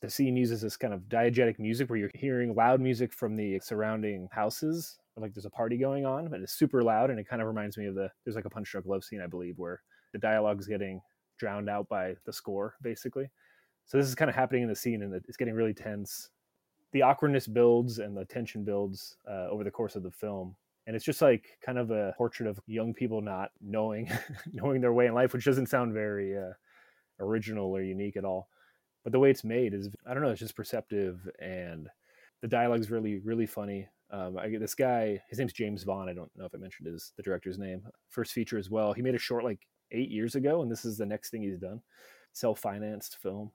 the 0.00 0.10
scene 0.10 0.36
uses 0.36 0.60
this 0.60 0.76
kind 0.76 0.94
of 0.94 1.00
diegetic 1.08 1.58
music 1.58 1.90
where 1.90 1.98
you're 1.98 2.10
hearing 2.14 2.54
loud 2.54 2.80
music 2.80 3.12
from 3.12 3.34
the 3.34 3.58
surrounding 3.58 4.28
houses. 4.30 4.98
Like 5.20 5.34
there's 5.34 5.44
a 5.44 5.50
party 5.50 5.76
going 5.76 6.06
on, 6.06 6.28
but 6.28 6.40
it's 6.40 6.52
super 6.52 6.82
loud, 6.82 7.10
and 7.10 7.18
it 7.18 7.28
kind 7.28 7.42
of 7.42 7.48
reminds 7.48 7.76
me 7.76 7.86
of 7.86 7.94
the 7.94 8.10
there's 8.24 8.36
like 8.36 8.44
a 8.44 8.50
Punch 8.50 8.70
Drunk 8.70 8.86
Love 8.86 9.04
scene, 9.04 9.20
I 9.20 9.26
believe, 9.26 9.58
where 9.58 9.82
the 10.12 10.18
dialogue's 10.18 10.66
getting 10.66 11.00
drowned 11.38 11.68
out 11.68 11.88
by 11.88 12.14
the 12.26 12.32
score, 12.32 12.74
basically. 12.82 13.30
So 13.86 13.96
this 13.98 14.06
is 14.06 14.14
kind 14.14 14.28
of 14.28 14.34
happening 14.34 14.62
in 14.62 14.68
the 14.68 14.76
scene, 14.76 15.02
and 15.02 15.14
it's 15.14 15.36
getting 15.36 15.54
really 15.54 15.74
tense. 15.74 16.30
The 16.92 17.02
awkwardness 17.02 17.46
builds 17.46 17.98
and 17.98 18.16
the 18.16 18.24
tension 18.24 18.64
builds 18.64 19.16
uh, 19.30 19.48
over 19.50 19.64
the 19.64 19.70
course 19.70 19.94
of 19.94 20.02
the 20.02 20.10
film, 20.10 20.56
and 20.88 20.96
it's 20.96 21.04
just 21.04 21.20
like 21.20 21.58
kind 21.64 21.76
of 21.78 21.90
a 21.90 22.14
portrait 22.16 22.48
of 22.48 22.58
young 22.66 22.94
people 22.94 23.20
not 23.20 23.50
knowing 23.60 24.10
knowing 24.52 24.80
their 24.80 24.94
way 24.94 25.06
in 25.06 25.14
life 25.14 25.32
which 25.32 25.44
doesn't 25.44 25.68
sound 25.68 25.92
very 25.92 26.36
uh, 26.36 26.52
original 27.20 27.70
or 27.70 27.82
unique 27.82 28.16
at 28.16 28.24
all 28.24 28.48
but 29.04 29.12
the 29.12 29.18
way 29.18 29.30
it's 29.30 29.44
made 29.44 29.74
is 29.74 29.90
i 30.06 30.14
don't 30.14 30.22
know 30.22 30.30
it's 30.30 30.40
just 30.40 30.56
perceptive 30.56 31.28
and 31.40 31.88
the 32.40 32.48
dialogue's 32.48 32.90
really 32.90 33.18
really 33.18 33.46
funny 33.46 33.86
um, 34.10 34.38
I 34.38 34.48
this 34.58 34.74
guy 34.74 35.20
his 35.28 35.38
name's 35.38 35.52
james 35.52 35.82
vaughan 35.82 36.08
i 36.08 36.14
don't 36.14 36.30
know 36.34 36.46
if 36.46 36.54
i 36.54 36.58
mentioned 36.58 36.86
his 36.86 37.12
the 37.16 37.22
director's 37.22 37.58
name 37.58 37.82
first 38.08 38.32
feature 38.32 38.58
as 38.58 38.70
well. 38.70 38.92
He 38.92 39.02
made 39.02 39.14
a 39.14 39.18
short 39.18 39.44
like 39.44 39.66
eight 39.92 40.10
years 40.10 40.34
ago 40.34 40.62
and 40.62 40.70
this 40.70 40.84
is 40.84 40.98
the 40.98 41.06
next 41.06 41.30
thing 41.30 41.42
he's 41.42 41.58
done. 41.58 41.80
Self-financed 42.32 43.18
film. 43.22 43.50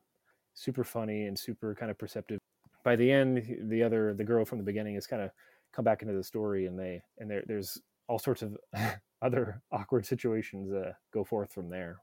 Super 0.53 0.83
funny 0.83 1.25
and 1.25 1.37
super 1.37 1.75
kind 1.75 1.91
of 1.91 1.97
perceptive. 1.97 2.39
By 2.83 2.95
the 2.95 3.11
end 3.11 3.57
the 3.69 3.83
other 3.83 4.13
the 4.13 4.23
girl 4.23 4.45
from 4.45 4.59
the 4.59 4.63
beginning 4.63 4.95
is 4.95 5.07
kind 5.07 5.21
of 5.21 5.31
come 5.73 5.85
back 5.85 6.01
into 6.01 6.13
the 6.13 6.23
story 6.23 6.67
and 6.67 6.77
they 6.77 7.01
and 7.17 7.29
there, 7.29 7.43
there's 7.47 7.79
all 8.07 8.19
sorts 8.19 8.41
of 8.41 8.57
other 9.21 9.61
awkward 9.71 10.05
situations 10.05 10.71
uh, 10.71 10.91
go 11.13 11.23
forth 11.23 11.51
from 11.51 11.69
there. 11.69 11.97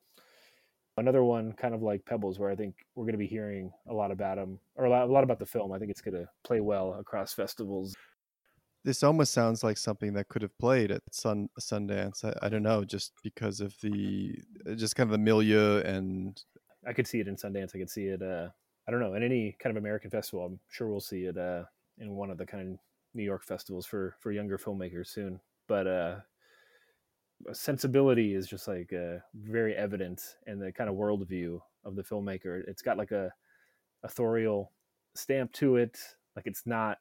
Another 0.97 1.23
one 1.23 1.53
kind 1.53 1.75
of 1.75 1.83
like 1.83 2.05
pebbles 2.05 2.39
where 2.39 2.51
i 2.51 2.57
think 2.57 2.75
we're 2.95 3.05
going 3.05 3.13
to 3.13 3.19
be 3.19 3.27
hearing 3.27 3.71
a 3.89 3.95
lot 3.95 4.11
about 4.11 4.37
them 4.37 4.59
or 4.75 4.87
a 4.87 4.91
lot, 4.91 5.09
a 5.09 5.13
lot 5.13 5.25
about 5.25 5.39
the 5.39 5.47
film. 5.47 5.73
I 5.73 5.79
think 5.79 5.91
it's 5.91 6.01
going 6.01 6.15
to 6.15 6.29
play 6.45 6.61
well 6.61 6.97
across 6.99 7.33
festivals 7.33 7.97
this 8.85 9.03
almost 9.03 9.33
sounds 9.33 9.62
like 9.62 9.77
something 9.77 10.14
that 10.14 10.29
could 10.29 10.43
have 10.43 10.57
played 10.59 10.90
at 10.90 11.03
Sun 11.11 11.49
Sundance. 11.59 12.25
I, 12.25 12.47
I, 12.47 12.49
don't 12.49 12.62
know, 12.62 12.85
just 12.85 13.12
because 13.23 13.61
of 13.61 13.75
the 13.83 14.38
just 14.77 14.97
kind 14.97 15.09
of 15.09 15.12
the 15.12 15.19
milieu 15.19 15.81
and. 15.81 16.43
I 16.87 16.93
could 16.93 17.07
see 17.07 17.21
it 17.21 17.29
in 17.29 17.37
Sundance. 17.37 17.75
I 17.75 17.79
could 17.79 17.90
see 17.90 18.07
it. 18.07 18.23
Uh, 18.23 18.49
I 18.88 18.90
don't 18.90 19.01
know 19.01 19.14
in 19.14 19.23
any 19.23 19.57
kind 19.61 19.77
of 19.77 19.83
American 19.83 20.11
festival. 20.11 20.45
I'm 20.45 20.59
sure 20.69 20.88
we'll 20.88 21.01
see 21.01 21.25
it 21.25 21.37
uh, 21.37 21.64
in 21.99 22.12
one 22.12 22.31
of 22.31 22.38
the 22.38 22.47
kind 22.47 22.73
of 22.73 22.79
New 23.14 23.23
York 23.23 23.45
festivals 23.45 23.87
for 23.87 24.16
for 24.21 24.33
younger 24.33 24.57
filmmakers 24.57 25.09
soon. 25.09 25.40
But 25.69 25.87
uh, 25.87 26.16
sensibility 27.53 28.35
is 28.35 28.47
just 28.47 28.66
like 28.66 28.93
uh, 28.93 29.19
very 29.35 29.75
evident 29.75 30.37
in 30.47 30.59
the 30.59 30.73
kind 30.73 30.88
of 30.88 30.97
worldview 30.97 31.61
of 31.85 31.97
the 31.97 32.03
filmmaker. 32.03 32.62
It's 32.66 32.83
got 32.83 32.97
like 32.99 33.12
a 33.12 33.31
authorial 34.03 34.73
stamp 35.14 35.53
to 35.53 35.77
it. 35.77 35.99
Like 36.35 36.47
it's 36.47 36.66
not 36.66 36.99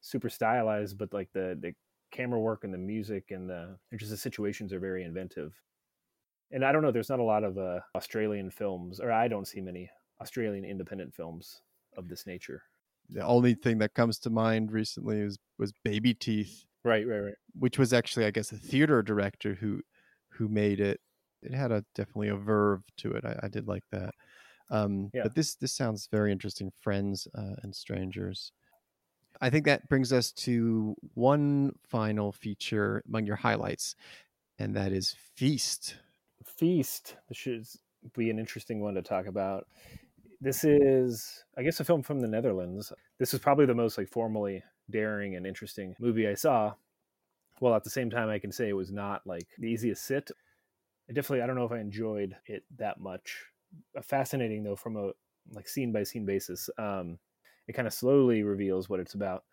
super 0.00 0.28
stylized, 0.28 0.98
but 0.98 1.12
like 1.12 1.30
the 1.32 1.58
the 1.60 1.72
camera 2.10 2.40
work 2.40 2.64
and 2.64 2.72
the 2.72 2.78
music 2.78 3.30
and 3.30 3.48
the 3.48 3.76
just 3.96 4.10
the 4.10 4.16
situations 4.16 4.72
are 4.72 4.80
very 4.80 5.04
inventive. 5.04 5.54
And 6.50 6.64
I 6.64 6.72
don't 6.72 6.82
know, 6.82 6.90
there's 6.90 7.10
not 7.10 7.18
a 7.18 7.24
lot 7.24 7.44
of 7.44 7.58
uh, 7.58 7.80
Australian 7.94 8.50
films, 8.50 9.00
or 9.00 9.12
I 9.12 9.28
don't 9.28 9.46
see 9.46 9.60
many 9.60 9.90
Australian 10.20 10.64
independent 10.64 11.14
films 11.14 11.60
of 11.96 12.08
this 12.08 12.26
nature 12.26 12.62
the 13.10 13.24
only 13.24 13.54
thing 13.54 13.78
that 13.78 13.94
comes 13.94 14.18
to 14.20 14.30
mind 14.30 14.72
recently 14.72 15.24
was 15.24 15.38
was 15.58 15.72
Baby 15.84 16.14
Teeth. 16.14 16.64
Right, 16.84 17.06
right, 17.06 17.18
right. 17.18 17.34
Which 17.58 17.78
was 17.78 17.92
actually, 17.92 18.26
I 18.26 18.30
guess, 18.30 18.52
a 18.52 18.56
theater 18.56 19.02
director 19.02 19.54
who 19.54 19.80
who 20.30 20.48
made 20.48 20.80
it. 20.80 21.00
It 21.42 21.54
had 21.54 21.72
a 21.72 21.84
definitely 21.94 22.28
a 22.28 22.36
verve 22.36 22.82
to 22.98 23.12
it. 23.12 23.24
I, 23.24 23.38
I 23.44 23.48
did 23.48 23.68
like 23.68 23.84
that. 23.92 24.14
Um, 24.70 25.10
yeah. 25.14 25.22
But 25.22 25.34
this 25.34 25.54
this 25.54 25.72
sounds 25.72 26.08
very 26.10 26.32
interesting. 26.32 26.70
Friends 26.80 27.26
uh, 27.34 27.54
and 27.62 27.74
strangers. 27.74 28.52
I 29.40 29.50
think 29.50 29.64
that 29.66 29.88
brings 29.88 30.12
us 30.12 30.32
to 30.32 30.96
one 31.14 31.76
final 31.86 32.32
feature 32.32 33.02
among 33.08 33.26
your 33.26 33.36
highlights, 33.36 33.94
and 34.58 34.74
that 34.74 34.92
is 34.92 35.14
Feast. 35.34 35.96
Feast. 36.44 37.16
This 37.28 37.38
should 37.38 37.66
be 38.16 38.30
an 38.30 38.38
interesting 38.38 38.80
one 38.80 38.94
to 38.94 39.02
talk 39.02 39.26
about 39.26 39.66
this 40.40 40.64
is 40.64 41.44
i 41.56 41.62
guess 41.62 41.80
a 41.80 41.84
film 41.84 42.02
from 42.02 42.20
the 42.20 42.28
netherlands 42.28 42.92
this 43.18 43.34
is 43.34 43.40
probably 43.40 43.66
the 43.66 43.74
most 43.74 43.98
like 43.98 44.08
formally 44.08 44.62
daring 44.90 45.36
and 45.36 45.46
interesting 45.46 45.94
movie 45.98 46.28
i 46.28 46.34
saw 46.34 46.72
well 47.60 47.74
at 47.74 47.84
the 47.84 47.90
same 47.90 48.10
time 48.10 48.28
i 48.28 48.38
can 48.38 48.52
say 48.52 48.68
it 48.68 48.76
was 48.76 48.92
not 48.92 49.26
like 49.26 49.46
the 49.58 49.68
easiest 49.68 50.04
sit 50.04 50.30
I 51.10 51.12
definitely 51.12 51.42
i 51.42 51.46
don't 51.46 51.56
know 51.56 51.64
if 51.64 51.72
i 51.72 51.80
enjoyed 51.80 52.36
it 52.46 52.64
that 52.76 53.00
much 53.00 53.44
fascinating 54.02 54.62
though 54.62 54.76
from 54.76 54.96
a 54.96 55.10
like 55.52 55.68
scene 55.68 55.92
by 55.92 56.04
scene 56.04 56.24
basis 56.24 56.70
um 56.78 57.18
it 57.68 57.74
kind 57.74 57.86
of 57.86 57.94
slowly 57.94 58.42
reveals 58.42 58.88
what 58.88 59.00
it's 59.00 59.14
about 59.14 59.44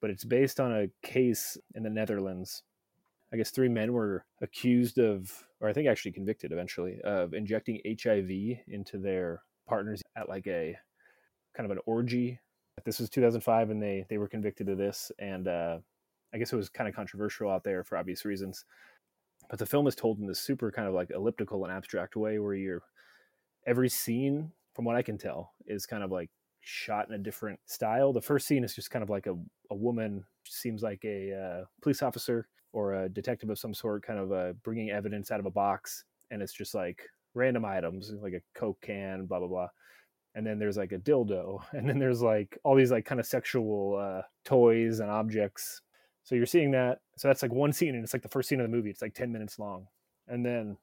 but 0.00 0.10
it's 0.10 0.24
based 0.24 0.60
on 0.60 0.72
a 0.72 1.06
case 1.06 1.58
in 1.74 1.82
the 1.82 1.90
netherlands 1.90 2.62
i 3.32 3.36
guess 3.36 3.50
three 3.50 3.68
men 3.68 3.92
were 3.92 4.24
accused 4.40 4.98
of 4.98 5.46
or 5.60 5.68
i 5.68 5.72
think 5.72 5.88
actually 5.88 6.12
convicted 6.12 6.52
eventually 6.52 6.98
of 7.04 7.34
injecting 7.34 7.80
hiv 7.86 8.30
into 8.68 8.98
their 8.98 9.42
partners 9.70 10.02
at 10.16 10.28
like 10.28 10.46
a 10.46 10.76
kind 11.56 11.70
of 11.70 11.76
an 11.76 11.82
orgy. 11.86 12.40
This 12.84 12.98
was 12.98 13.10
2005, 13.10 13.70
and 13.70 13.82
they 13.82 14.04
they 14.08 14.18
were 14.18 14.28
convicted 14.28 14.68
of 14.68 14.78
this, 14.78 15.12
and 15.18 15.48
uh, 15.48 15.78
I 16.34 16.38
guess 16.38 16.52
it 16.52 16.56
was 16.56 16.68
kind 16.68 16.88
of 16.88 16.94
controversial 16.94 17.50
out 17.50 17.64
there 17.64 17.84
for 17.84 17.96
obvious 17.98 18.24
reasons. 18.24 18.64
But 19.48 19.58
the 19.58 19.66
film 19.66 19.86
is 19.86 19.94
told 19.94 20.18
in 20.18 20.26
this 20.26 20.40
super 20.40 20.70
kind 20.70 20.88
of 20.88 20.94
like 20.94 21.10
elliptical 21.10 21.64
and 21.64 21.72
abstract 21.72 22.16
way, 22.16 22.38
where 22.38 22.54
you're 22.54 22.82
every 23.66 23.88
scene, 23.88 24.52
from 24.74 24.84
what 24.84 24.96
I 24.96 25.02
can 25.02 25.18
tell, 25.18 25.52
is 25.66 25.86
kind 25.86 26.02
of 26.02 26.10
like 26.10 26.30
shot 26.60 27.08
in 27.08 27.14
a 27.14 27.18
different 27.18 27.58
style. 27.66 28.12
The 28.12 28.20
first 28.20 28.46
scene 28.46 28.64
is 28.64 28.74
just 28.74 28.90
kind 28.90 29.02
of 29.02 29.10
like 29.10 29.26
a, 29.26 29.34
a 29.70 29.74
woman, 29.74 30.24
seems 30.44 30.82
like 30.82 31.04
a 31.04 31.34
uh, 31.34 31.64
police 31.82 32.02
officer 32.02 32.48
or 32.72 32.94
a 32.94 33.08
detective 33.08 33.50
of 33.50 33.58
some 33.58 33.74
sort, 33.74 34.02
kind 34.02 34.18
of 34.18 34.32
uh, 34.32 34.52
bringing 34.62 34.90
evidence 34.90 35.30
out 35.30 35.40
of 35.40 35.46
a 35.46 35.50
box, 35.50 36.04
and 36.30 36.42
it's 36.42 36.52
just 36.52 36.74
like 36.74 37.02
random 37.34 37.64
items 37.64 38.12
like 38.20 38.32
a 38.32 38.58
coke 38.58 38.80
can 38.80 39.26
blah 39.26 39.38
blah 39.38 39.48
blah. 39.48 39.68
And 40.34 40.46
then 40.46 40.58
there's 40.58 40.76
like 40.76 40.92
a 40.92 40.98
dildo 40.98 41.60
and 41.72 41.88
then 41.88 41.98
there's 41.98 42.22
like 42.22 42.58
all 42.64 42.76
these 42.76 42.90
like 42.90 43.04
kind 43.04 43.20
of 43.20 43.26
sexual 43.26 43.96
uh, 43.96 44.22
toys 44.44 45.00
and 45.00 45.10
objects. 45.10 45.82
So 46.22 46.34
you're 46.34 46.46
seeing 46.46 46.70
that. 46.72 47.00
So 47.16 47.28
that's 47.28 47.42
like 47.42 47.52
one 47.52 47.72
scene 47.72 47.94
and 47.94 48.04
it's 48.04 48.12
like 48.12 48.22
the 48.22 48.28
first 48.28 48.48
scene 48.48 48.60
of 48.60 48.70
the 48.70 48.76
movie. 48.76 48.90
It's 48.90 49.02
like 49.02 49.14
10 49.14 49.32
minutes 49.32 49.58
long. 49.58 49.86
And 50.28 50.44
then 50.44 50.76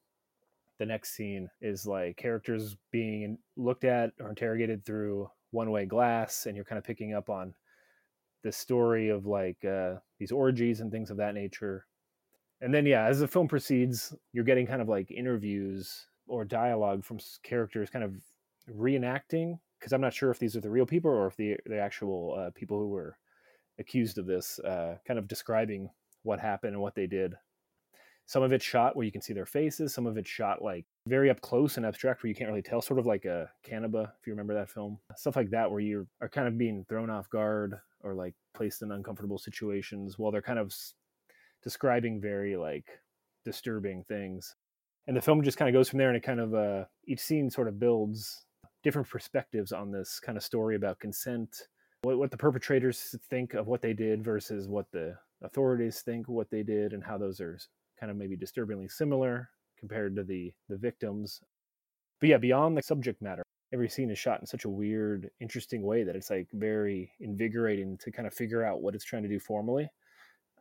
the 0.79 0.85
next 0.85 1.15
scene 1.15 1.49
is 1.61 1.87
like 1.87 2.17
characters 2.17 2.75
being 2.91 3.37
looked 3.55 3.83
at 3.83 4.11
or 4.19 4.29
interrogated 4.29 4.85
through 4.85 5.29
one 5.51 5.71
way 5.71 5.85
glass, 5.85 6.45
and 6.45 6.55
you're 6.55 6.65
kind 6.65 6.79
of 6.79 6.83
picking 6.83 7.13
up 7.13 7.29
on 7.29 7.53
the 8.43 8.51
story 8.51 9.09
of 9.09 9.25
like 9.25 9.63
uh, 9.65 9.95
these 10.19 10.31
orgies 10.31 10.79
and 10.79 10.91
things 10.91 11.09
of 11.09 11.17
that 11.17 11.33
nature. 11.33 11.85
And 12.61 12.73
then, 12.73 12.85
yeah, 12.85 13.05
as 13.05 13.19
the 13.19 13.27
film 13.27 13.47
proceeds, 13.47 14.15
you're 14.33 14.43
getting 14.43 14.65
kind 14.65 14.81
of 14.81 14.89
like 14.89 15.11
interviews 15.11 16.07
or 16.27 16.43
dialogue 16.43 17.03
from 17.03 17.19
characters 17.43 17.89
kind 17.89 18.03
of 18.03 18.13
reenacting 18.69 19.59
because 19.79 19.93
I'm 19.93 20.01
not 20.01 20.13
sure 20.13 20.31
if 20.31 20.39
these 20.39 20.55
are 20.55 20.61
the 20.61 20.69
real 20.69 20.85
people 20.85 21.11
or 21.11 21.27
if 21.27 21.35
the 21.35 21.57
the 21.65 21.79
actual 21.79 22.35
uh, 22.37 22.49
people 22.55 22.79
who 22.79 22.89
were 22.89 23.17
accused 23.79 24.17
of 24.17 24.25
this, 24.25 24.59
uh, 24.59 24.97
kind 25.07 25.19
of 25.19 25.27
describing 25.27 25.89
what 26.23 26.39
happened 26.39 26.73
and 26.73 26.81
what 26.81 26.95
they 26.95 27.07
did. 27.07 27.35
Some 28.25 28.43
of 28.43 28.51
it's 28.51 28.65
shot 28.65 28.95
where 28.95 29.05
you 29.05 29.11
can 29.11 29.21
see 29.21 29.33
their 29.33 29.45
faces. 29.45 29.93
Some 29.93 30.05
of 30.05 30.17
it's 30.17 30.29
shot 30.29 30.61
like 30.61 30.85
very 31.07 31.29
up 31.29 31.41
close 31.41 31.77
and 31.77 31.85
abstract 31.85 32.23
where 32.23 32.29
you 32.29 32.35
can't 32.35 32.49
really 32.49 32.61
tell, 32.61 32.81
sort 32.81 32.99
of 32.99 33.05
like 33.05 33.25
a 33.25 33.49
Caniba, 33.65 34.11
if 34.19 34.27
you 34.27 34.33
remember 34.33 34.53
that 34.53 34.69
film. 34.69 34.99
Stuff 35.15 35.35
like 35.35 35.49
that 35.51 35.69
where 35.69 35.79
you 35.79 36.07
are 36.21 36.29
kind 36.29 36.47
of 36.47 36.57
being 36.57 36.85
thrown 36.87 37.09
off 37.09 37.29
guard 37.29 37.75
or 38.01 38.13
like 38.13 38.35
placed 38.53 38.81
in 38.81 38.91
uncomfortable 38.91 39.37
situations 39.37 40.17
while 40.17 40.31
they're 40.31 40.41
kind 40.41 40.59
of 40.59 40.73
describing 41.63 42.21
very 42.21 42.55
like 42.55 42.99
disturbing 43.43 44.03
things. 44.07 44.55
And 45.07 45.15
the 45.15 45.21
film 45.21 45.41
just 45.41 45.57
kind 45.57 45.69
of 45.69 45.73
goes 45.73 45.89
from 45.89 45.99
there 45.99 46.09
and 46.09 46.17
it 46.17 46.23
kind 46.23 46.39
of, 46.39 46.53
uh, 46.53 46.85
each 47.05 47.21
scene 47.21 47.49
sort 47.49 47.67
of 47.67 47.79
builds 47.79 48.45
different 48.83 49.09
perspectives 49.09 49.71
on 49.71 49.91
this 49.91 50.19
kind 50.19 50.37
of 50.37 50.43
story 50.43 50.75
about 50.75 50.99
consent, 50.99 51.67
what, 52.03 52.17
what 52.17 52.31
the 52.31 52.37
perpetrators 52.37 53.15
think 53.29 53.53
of 53.53 53.67
what 53.67 53.81
they 53.81 53.93
did 53.93 54.23
versus 54.23 54.67
what 54.67 54.91
the 54.91 55.15
authorities 55.41 56.01
think 56.01 56.27
what 56.27 56.49
they 56.49 56.63
did, 56.63 56.93
and 56.93 57.03
how 57.03 57.17
those 57.17 57.39
are 57.39 57.57
kind 57.99 58.11
of 58.11 58.17
maybe 58.17 58.35
disturbingly 58.35 58.87
similar 58.87 59.49
compared 59.79 60.15
to 60.15 60.23
the 60.23 60.53
the 60.69 60.77
victims. 60.77 61.41
But 62.19 62.29
yeah, 62.29 62.37
beyond 62.37 62.77
the 62.77 62.81
subject 62.81 63.21
matter, 63.21 63.43
every 63.73 63.89
scene 63.89 64.09
is 64.09 64.17
shot 64.17 64.39
in 64.39 64.45
such 64.45 64.65
a 64.65 64.69
weird, 64.69 65.29
interesting 65.39 65.83
way 65.83 66.03
that 66.03 66.15
it's 66.15 66.29
like 66.29 66.47
very 66.53 67.11
invigorating 67.19 67.97
to 67.99 68.11
kind 68.11 68.27
of 68.27 68.33
figure 68.33 68.63
out 68.63 68.81
what 68.81 68.95
it's 68.95 69.03
trying 69.03 69.23
to 69.23 69.29
do 69.29 69.39
formally. 69.39 69.89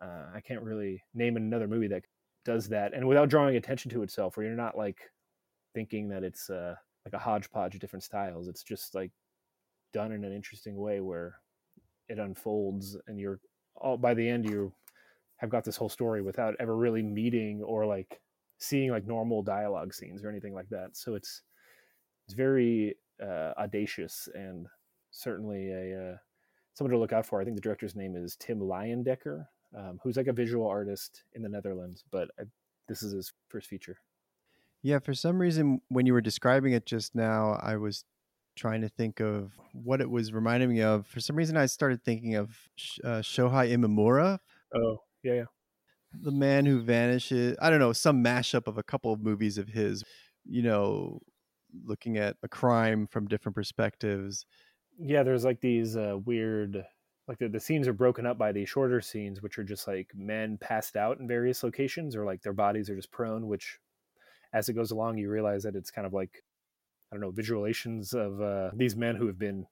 Uh, 0.00 0.26
I 0.34 0.40
can't 0.40 0.62
really 0.62 1.02
name 1.14 1.36
another 1.36 1.66
movie 1.66 1.88
that 1.88 2.02
does 2.44 2.68
that, 2.68 2.94
and 2.94 3.08
without 3.08 3.28
drawing 3.28 3.56
attention 3.56 3.90
to 3.92 4.02
itself, 4.02 4.36
where 4.36 4.46
you're 4.46 4.54
not 4.54 4.76
like 4.76 5.00
thinking 5.74 6.08
that 6.08 6.24
it's 6.24 6.50
uh, 6.50 6.74
like 7.04 7.14
a 7.14 7.18
hodgepodge 7.18 7.74
of 7.74 7.80
different 7.80 8.02
styles. 8.02 8.48
It's 8.48 8.62
just 8.62 8.94
like 8.94 9.10
done 9.92 10.12
in 10.12 10.24
an 10.24 10.32
interesting 10.32 10.76
way 10.76 11.00
where 11.00 11.36
it 12.08 12.18
unfolds, 12.18 12.96
and 13.06 13.18
you're 13.18 13.40
all 13.76 13.96
by 13.96 14.14
the 14.14 14.28
end 14.28 14.48
you 14.48 14.72
have 15.36 15.50
got 15.50 15.64
this 15.64 15.76
whole 15.76 15.88
story 15.88 16.22
without 16.22 16.54
ever 16.60 16.76
really 16.76 17.02
meeting 17.02 17.62
or 17.62 17.86
like 17.86 18.20
seeing 18.58 18.90
like 18.90 19.06
normal 19.06 19.42
dialogue 19.42 19.92
scenes 19.94 20.24
or 20.24 20.30
anything 20.30 20.54
like 20.54 20.68
that. 20.70 20.96
So 20.96 21.14
it's 21.14 21.42
it's 22.26 22.34
very 22.34 22.96
uh, 23.22 23.52
audacious 23.58 24.28
and 24.34 24.66
certainly 25.10 25.70
a 25.70 26.12
uh, 26.12 26.16
someone 26.74 26.92
to 26.92 26.98
look 26.98 27.12
out 27.12 27.26
for. 27.26 27.40
I 27.40 27.44
think 27.44 27.56
the 27.56 27.62
director's 27.62 27.96
name 27.96 28.16
is 28.16 28.36
Tim 28.36 28.60
Leyendecker, 28.60 29.46
um, 29.76 29.98
who's 30.02 30.16
like 30.16 30.26
a 30.26 30.32
visual 30.32 30.66
artist 30.66 31.24
in 31.34 31.42
the 31.42 31.48
Netherlands, 31.48 32.04
but 32.10 32.28
I, 32.38 32.44
this 32.88 33.02
is 33.02 33.12
his 33.12 33.32
first 33.48 33.68
feature. 33.68 33.98
Yeah, 34.82 34.98
for 34.98 35.14
some 35.14 35.38
reason, 35.38 35.80
when 35.88 36.06
you 36.06 36.12
were 36.12 36.20
describing 36.20 36.72
it 36.72 36.86
just 36.86 37.14
now, 37.14 37.58
I 37.62 37.76
was 37.76 38.04
trying 38.54 38.82
to 38.82 38.88
think 38.88 39.20
of 39.20 39.52
what 39.72 40.00
it 40.00 40.08
was 40.08 40.32
reminding 40.32 40.68
me 40.70 40.82
of. 40.82 41.06
For 41.06 41.20
some 41.20 41.34
reason, 41.36 41.56
I 41.56 41.66
started 41.66 42.04
thinking 42.04 42.36
of 42.36 42.56
uh, 43.02 43.20
Shohei 43.20 43.72
Imamura. 43.72 44.38
Oh, 44.74 44.98
yeah, 45.22 45.34
yeah. 45.34 45.44
The 46.12 46.32
man 46.32 46.66
who 46.66 46.80
vanishes. 46.80 47.56
I 47.60 47.70
don't 47.70 47.80
know, 47.80 47.92
some 47.92 48.22
mashup 48.22 48.66
of 48.66 48.78
a 48.78 48.82
couple 48.82 49.12
of 49.12 49.20
movies 49.20 49.58
of 49.58 49.68
his, 49.68 50.02
you 50.44 50.62
know, 50.62 51.20
looking 51.84 52.16
at 52.16 52.36
a 52.42 52.48
crime 52.48 53.06
from 53.06 53.26
different 53.26 53.54
perspectives. 53.54 54.46
Yeah, 54.98 55.22
there's 55.22 55.44
like 55.44 55.60
these 55.60 55.96
uh, 55.96 56.16
weird, 56.24 56.84
like 57.28 57.38
the, 57.38 57.48
the 57.48 57.60
scenes 57.60 57.86
are 57.86 57.92
broken 57.92 58.24
up 58.24 58.38
by 58.38 58.52
these 58.52 58.68
shorter 58.68 59.00
scenes, 59.00 59.42
which 59.42 59.58
are 59.58 59.64
just 59.64 59.86
like 59.86 60.10
men 60.14 60.58
passed 60.58 60.96
out 60.96 61.18
in 61.18 61.28
various 61.28 61.62
locations 61.62 62.16
or 62.16 62.24
like 62.24 62.42
their 62.42 62.54
bodies 62.54 62.88
are 62.88 62.96
just 62.96 63.10
prone, 63.10 63.46
which 63.46 63.78
as 64.52 64.68
it 64.68 64.74
goes 64.74 64.90
along, 64.90 65.18
you 65.18 65.28
realize 65.28 65.64
that 65.64 65.76
it's 65.76 65.90
kind 65.90 66.06
of 66.06 66.12
like 66.12 66.44
I 67.10 67.16
don't 67.16 67.20
know 67.20 67.32
visualizations 67.32 68.14
of 68.14 68.40
uh, 68.40 68.70
these 68.74 68.96
men 68.96 69.16
who 69.16 69.26
have 69.26 69.38
been 69.38 69.66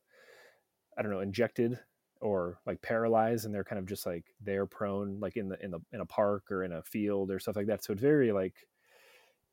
I 0.97 1.03
don't 1.03 1.11
know 1.11 1.21
injected 1.21 1.79
or 2.25 2.59
like 2.67 2.81
paralyzed, 2.81 3.45
and 3.45 3.55
they're 3.55 3.65
kind 3.65 3.79
of 3.79 3.87
just 3.87 4.07
like 4.07 4.25
they're 4.41 4.67
prone, 4.67 5.21
like 5.21 5.37
in 5.37 5.49
the 5.49 5.63
in 5.63 5.71
the 5.71 5.81
in 5.93 6.01
a 6.01 6.07
park 6.07 6.51
or 6.51 6.65
in 6.65 6.73
a 6.73 6.83
field 6.83 7.31
or 7.31 7.39
stuff 7.39 7.55
like 7.55 7.67
that. 7.67 7.85
So 7.85 7.93
it's 7.93 8.03
very 8.03 8.33
like 8.33 8.55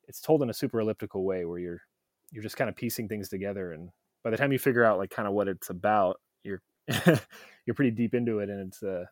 it's 0.08 0.20
told 0.20 0.42
in 0.42 0.50
a 0.50 0.54
super 0.54 0.80
elliptical 0.80 1.24
way 1.24 1.44
where 1.44 1.58
you're 1.58 1.82
you're 2.30 2.42
just 2.42 2.56
kind 2.56 2.70
of 2.70 2.74
piecing 2.74 3.08
things 3.08 3.28
together, 3.28 3.72
and 3.72 3.90
by 4.24 4.30
the 4.30 4.38
time 4.38 4.52
you 4.52 4.58
figure 4.58 4.84
out 4.84 4.98
like 4.98 5.10
kind 5.10 5.28
of 5.28 5.34
what 5.34 5.48
it's 5.48 5.68
about, 5.68 6.18
you're 6.42 6.62
you're 7.66 7.74
pretty 7.74 7.90
deep 7.90 8.14
into 8.14 8.38
it, 8.38 8.48
and 8.48 8.68
it's 8.68 8.82
uh, 8.82 9.04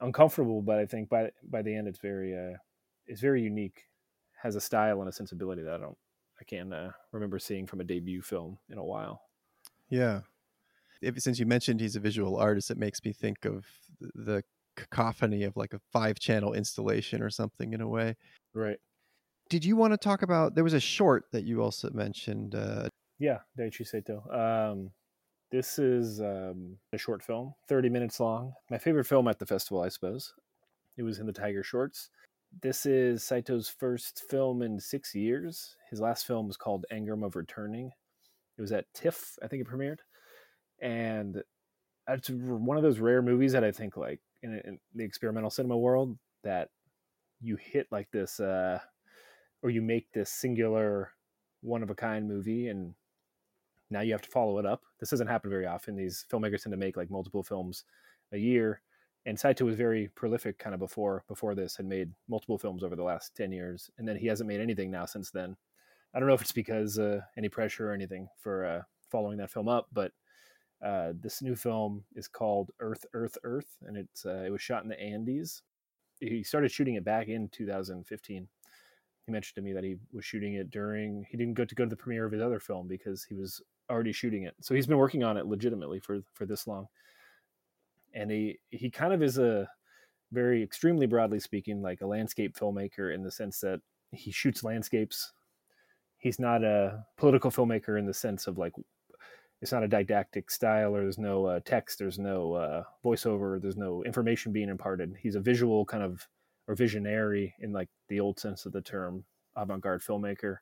uncomfortable. 0.00 0.60
But 0.60 0.78
I 0.78 0.86
think 0.86 1.08
by 1.08 1.30
by 1.42 1.62
the 1.62 1.74
end, 1.74 1.88
it's 1.88 1.98
very 1.98 2.36
uh, 2.36 2.58
it's 3.06 3.22
very 3.22 3.42
unique 3.42 3.84
has 4.42 4.56
a 4.56 4.60
style 4.60 5.00
and 5.00 5.08
a 5.08 5.12
sensibility 5.12 5.62
that 5.62 5.74
I 5.74 5.78
don't 5.78 5.98
I 6.40 6.44
can't 6.44 6.72
uh, 6.72 6.90
remember 7.12 7.38
seeing 7.38 7.66
from 7.66 7.80
a 7.80 7.84
debut 7.84 8.22
film 8.22 8.58
in 8.68 8.78
a 8.78 8.84
while. 8.84 9.22
Yeah. 9.88 10.20
If, 11.02 11.18
since 11.20 11.38
you 11.38 11.46
mentioned 11.46 11.80
he's 11.80 11.96
a 11.96 12.00
visual 12.00 12.36
artist, 12.36 12.70
it 12.70 12.78
makes 12.78 13.04
me 13.04 13.12
think 13.12 13.44
of 13.44 13.66
the 14.14 14.42
cacophony 14.76 15.44
of 15.44 15.56
like 15.56 15.72
a 15.72 15.80
five 15.92 16.18
channel 16.18 16.54
installation 16.54 17.22
or 17.22 17.30
something 17.30 17.72
in 17.72 17.80
a 17.80 17.88
way. 17.88 18.16
Right. 18.54 18.78
Did 19.48 19.64
you 19.64 19.76
want 19.76 19.92
to 19.92 19.96
talk 19.96 20.22
about? 20.22 20.54
There 20.54 20.64
was 20.64 20.74
a 20.74 20.80
short 20.80 21.24
that 21.32 21.44
you 21.44 21.62
also 21.62 21.90
mentioned. 21.90 22.54
Uh, 22.54 22.88
yeah, 23.18 23.38
Daichi 23.58 23.86
Saito. 23.86 24.22
Um, 24.30 24.90
this 25.50 25.78
is 25.78 26.20
um, 26.20 26.76
a 26.92 26.98
short 26.98 27.22
film, 27.22 27.54
30 27.68 27.88
minutes 27.88 28.20
long. 28.20 28.52
My 28.70 28.78
favorite 28.78 29.06
film 29.06 29.26
at 29.26 29.38
the 29.38 29.46
festival, 29.46 29.82
I 29.82 29.88
suppose. 29.88 30.32
It 30.96 31.02
was 31.02 31.18
in 31.18 31.26
the 31.26 31.32
Tiger 31.32 31.64
Shorts. 31.64 32.10
This 32.62 32.86
is 32.86 33.24
Saito's 33.24 33.68
first 33.68 34.22
film 34.28 34.62
in 34.62 34.78
six 34.78 35.14
years. 35.14 35.76
His 35.90 36.00
last 36.00 36.26
film 36.26 36.46
was 36.46 36.56
called 36.56 36.84
Engram 36.92 37.24
of 37.24 37.36
Returning. 37.36 37.90
It 38.58 38.60
was 38.60 38.72
at 38.72 38.86
TIFF, 38.94 39.38
I 39.42 39.48
think 39.48 39.62
it 39.62 39.68
premiered. 39.68 39.98
And 40.80 41.42
it's 42.08 42.30
one 42.30 42.76
of 42.76 42.82
those 42.82 42.98
rare 42.98 43.22
movies 43.22 43.52
that 43.52 43.64
I 43.64 43.72
think, 43.72 43.96
like, 43.96 44.20
in, 44.42 44.60
in 44.64 44.78
the 44.94 45.04
experimental 45.04 45.50
cinema 45.50 45.76
world, 45.76 46.18
that 46.42 46.70
you 47.40 47.56
hit 47.56 47.86
like 47.90 48.10
this, 48.10 48.40
uh, 48.40 48.78
or 49.62 49.70
you 49.70 49.82
make 49.82 50.10
this 50.12 50.30
singular, 50.30 51.12
one 51.62 51.82
of 51.82 51.90
a 51.90 51.94
kind 51.94 52.26
movie, 52.26 52.68
and 52.68 52.94
now 53.90 54.00
you 54.00 54.12
have 54.12 54.22
to 54.22 54.30
follow 54.30 54.58
it 54.58 54.66
up. 54.66 54.82
This 54.98 55.10
doesn't 55.10 55.26
happen 55.26 55.50
very 55.50 55.66
often. 55.66 55.96
These 55.96 56.24
filmmakers 56.30 56.62
tend 56.62 56.72
to 56.72 56.78
make 56.78 56.96
like 56.96 57.10
multiple 57.10 57.42
films 57.42 57.84
a 58.32 58.38
year 58.38 58.80
and 59.26 59.38
Saito 59.38 59.64
was 59.64 59.76
very 59.76 60.08
prolific 60.14 60.58
kind 60.58 60.74
of 60.74 60.80
before 60.80 61.24
before 61.28 61.54
this 61.54 61.76
had 61.76 61.86
made 61.86 62.10
multiple 62.28 62.58
films 62.58 62.82
over 62.82 62.96
the 62.96 63.02
last 63.02 63.36
10 63.36 63.52
years 63.52 63.90
and 63.98 64.06
then 64.06 64.16
he 64.16 64.26
hasn't 64.26 64.48
made 64.48 64.60
anything 64.60 64.90
now 64.90 65.04
since 65.04 65.30
then 65.30 65.56
i 66.14 66.18
don't 66.18 66.28
know 66.28 66.34
if 66.34 66.42
it's 66.42 66.52
because 66.52 66.98
uh, 66.98 67.20
any 67.36 67.48
pressure 67.48 67.90
or 67.90 67.94
anything 67.94 68.28
for 68.38 68.64
uh, 68.64 68.82
following 69.10 69.38
that 69.38 69.50
film 69.50 69.68
up 69.68 69.88
but 69.92 70.12
uh, 70.84 71.12
this 71.20 71.42
new 71.42 71.54
film 71.54 72.04
is 72.14 72.28
called 72.28 72.70
earth 72.80 73.04
earth 73.12 73.36
earth 73.44 73.76
and 73.86 73.96
it's 73.96 74.24
uh, 74.24 74.42
it 74.46 74.50
was 74.50 74.62
shot 74.62 74.82
in 74.82 74.88
the 74.88 75.00
andes. 75.00 75.62
He 76.20 76.42
started 76.42 76.70
shooting 76.70 76.94
it 76.96 77.04
back 77.04 77.28
in 77.28 77.48
2015 77.48 78.48
he 79.30 79.32
mentioned 79.32 79.54
to 79.56 79.62
me 79.62 79.72
that 79.72 79.84
he 79.84 79.96
was 80.12 80.24
shooting 80.24 80.54
it 80.54 80.70
during 80.70 81.26
he 81.30 81.36
didn't 81.36 81.54
go 81.54 81.64
to 81.64 81.74
go 81.74 81.84
to 81.84 81.90
the 81.90 81.96
premiere 81.96 82.26
of 82.26 82.32
his 82.32 82.42
other 82.42 82.60
film 82.60 82.88
because 82.88 83.22
he 83.24 83.34
was 83.34 83.62
already 83.90 84.12
shooting 84.12 84.44
it. 84.44 84.54
So 84.60 84.74
he's 84.74 84.86
been 84.86 84.98
working 84.98 85.24
on 85.24 85.36
it 85.36 85.46
legitimately 85.46 86.00
for 86.00 86.20
for 86.34 86.46
this 86.46 86.66
long. 86.66 86.86
And 88.14 88.30
he 88.30 88.58
he 88.70 88.90
kind 88.90 89.12
of 89.12 89.22
is 89.22 89.38
a 89.38 89.68
very 90.32 90.62
extremely 90.62 91.06
broadly 91.06 91.40
speaking 91.40 91.82
like 91.82 92.00
a 92.00 92.06
landscape 92.06 92.56
filmmaker 92.56 93.14
in 93.14 93.22
the 93.22 93.30
sense 93.30 93.60
that 93.60 93.80
he 94.12 94.30
shoots 94.30 94.64
landscapes. 94.64 95.32
He's 96.18 96.38
not 96.38 96.64
a 96.64 97.04
political 97.16 97.50
filmmaker 97.50 97.98
in 97.98 98.06
the 98.06 98.14
sense 98.14 98.46
of 98.46 98.58
like 98.58 98.74
it's 99.60 99.72
not 99.72 99.82
a 99.82 99.88
didactic 99.88 100.50
style 100.50 100.94
or 100.94 101.02
there's 101.02 101.18
no 101.18 101.46
uh, 101.46 101.60
text 101.64 101.98
there's 101.98 102.18
no 102.18 102.54
uh, 102.54 102.82
voiceover 103.04 103.60
there's 103.60 103.76
no 103.76 104.02
information 104.04 104.52
being 104.52 104.68
imparted. 104.68 105.14
He's 105.20 105.34
a 105.34 105.40
visual 105.40 105.84
kind 105.84 106.02
of 106.02 106.26
or 106.66 106.74
visionary 106.74 107.54
in 107.60 107.72
like 107.72 107.88
the 108.08 108.20
old 108.20 108.38
sense 108.38 108.66
of 108.66 108.72
the 108.72 108.80
term 108.80 109.24
avant-garde 109.56 110.02
filmmaker 110.02 110.58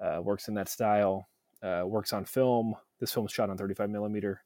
uh, 0.00 0.20
works 0.22 0.48
in 0.48 0.54
that 0.54 0.68
style 0.68 1.28
uh, 1.62 1.82
works 1.86 2.12
on 2.12 2.24
film. 2.24 2.74
This 3.00 3.12
film 3.12 3.26
is 3.26 3.32
shot 3.32 3.50
on 3.50 3.56
35 3.56 3.90
millimeter 3.90 4.42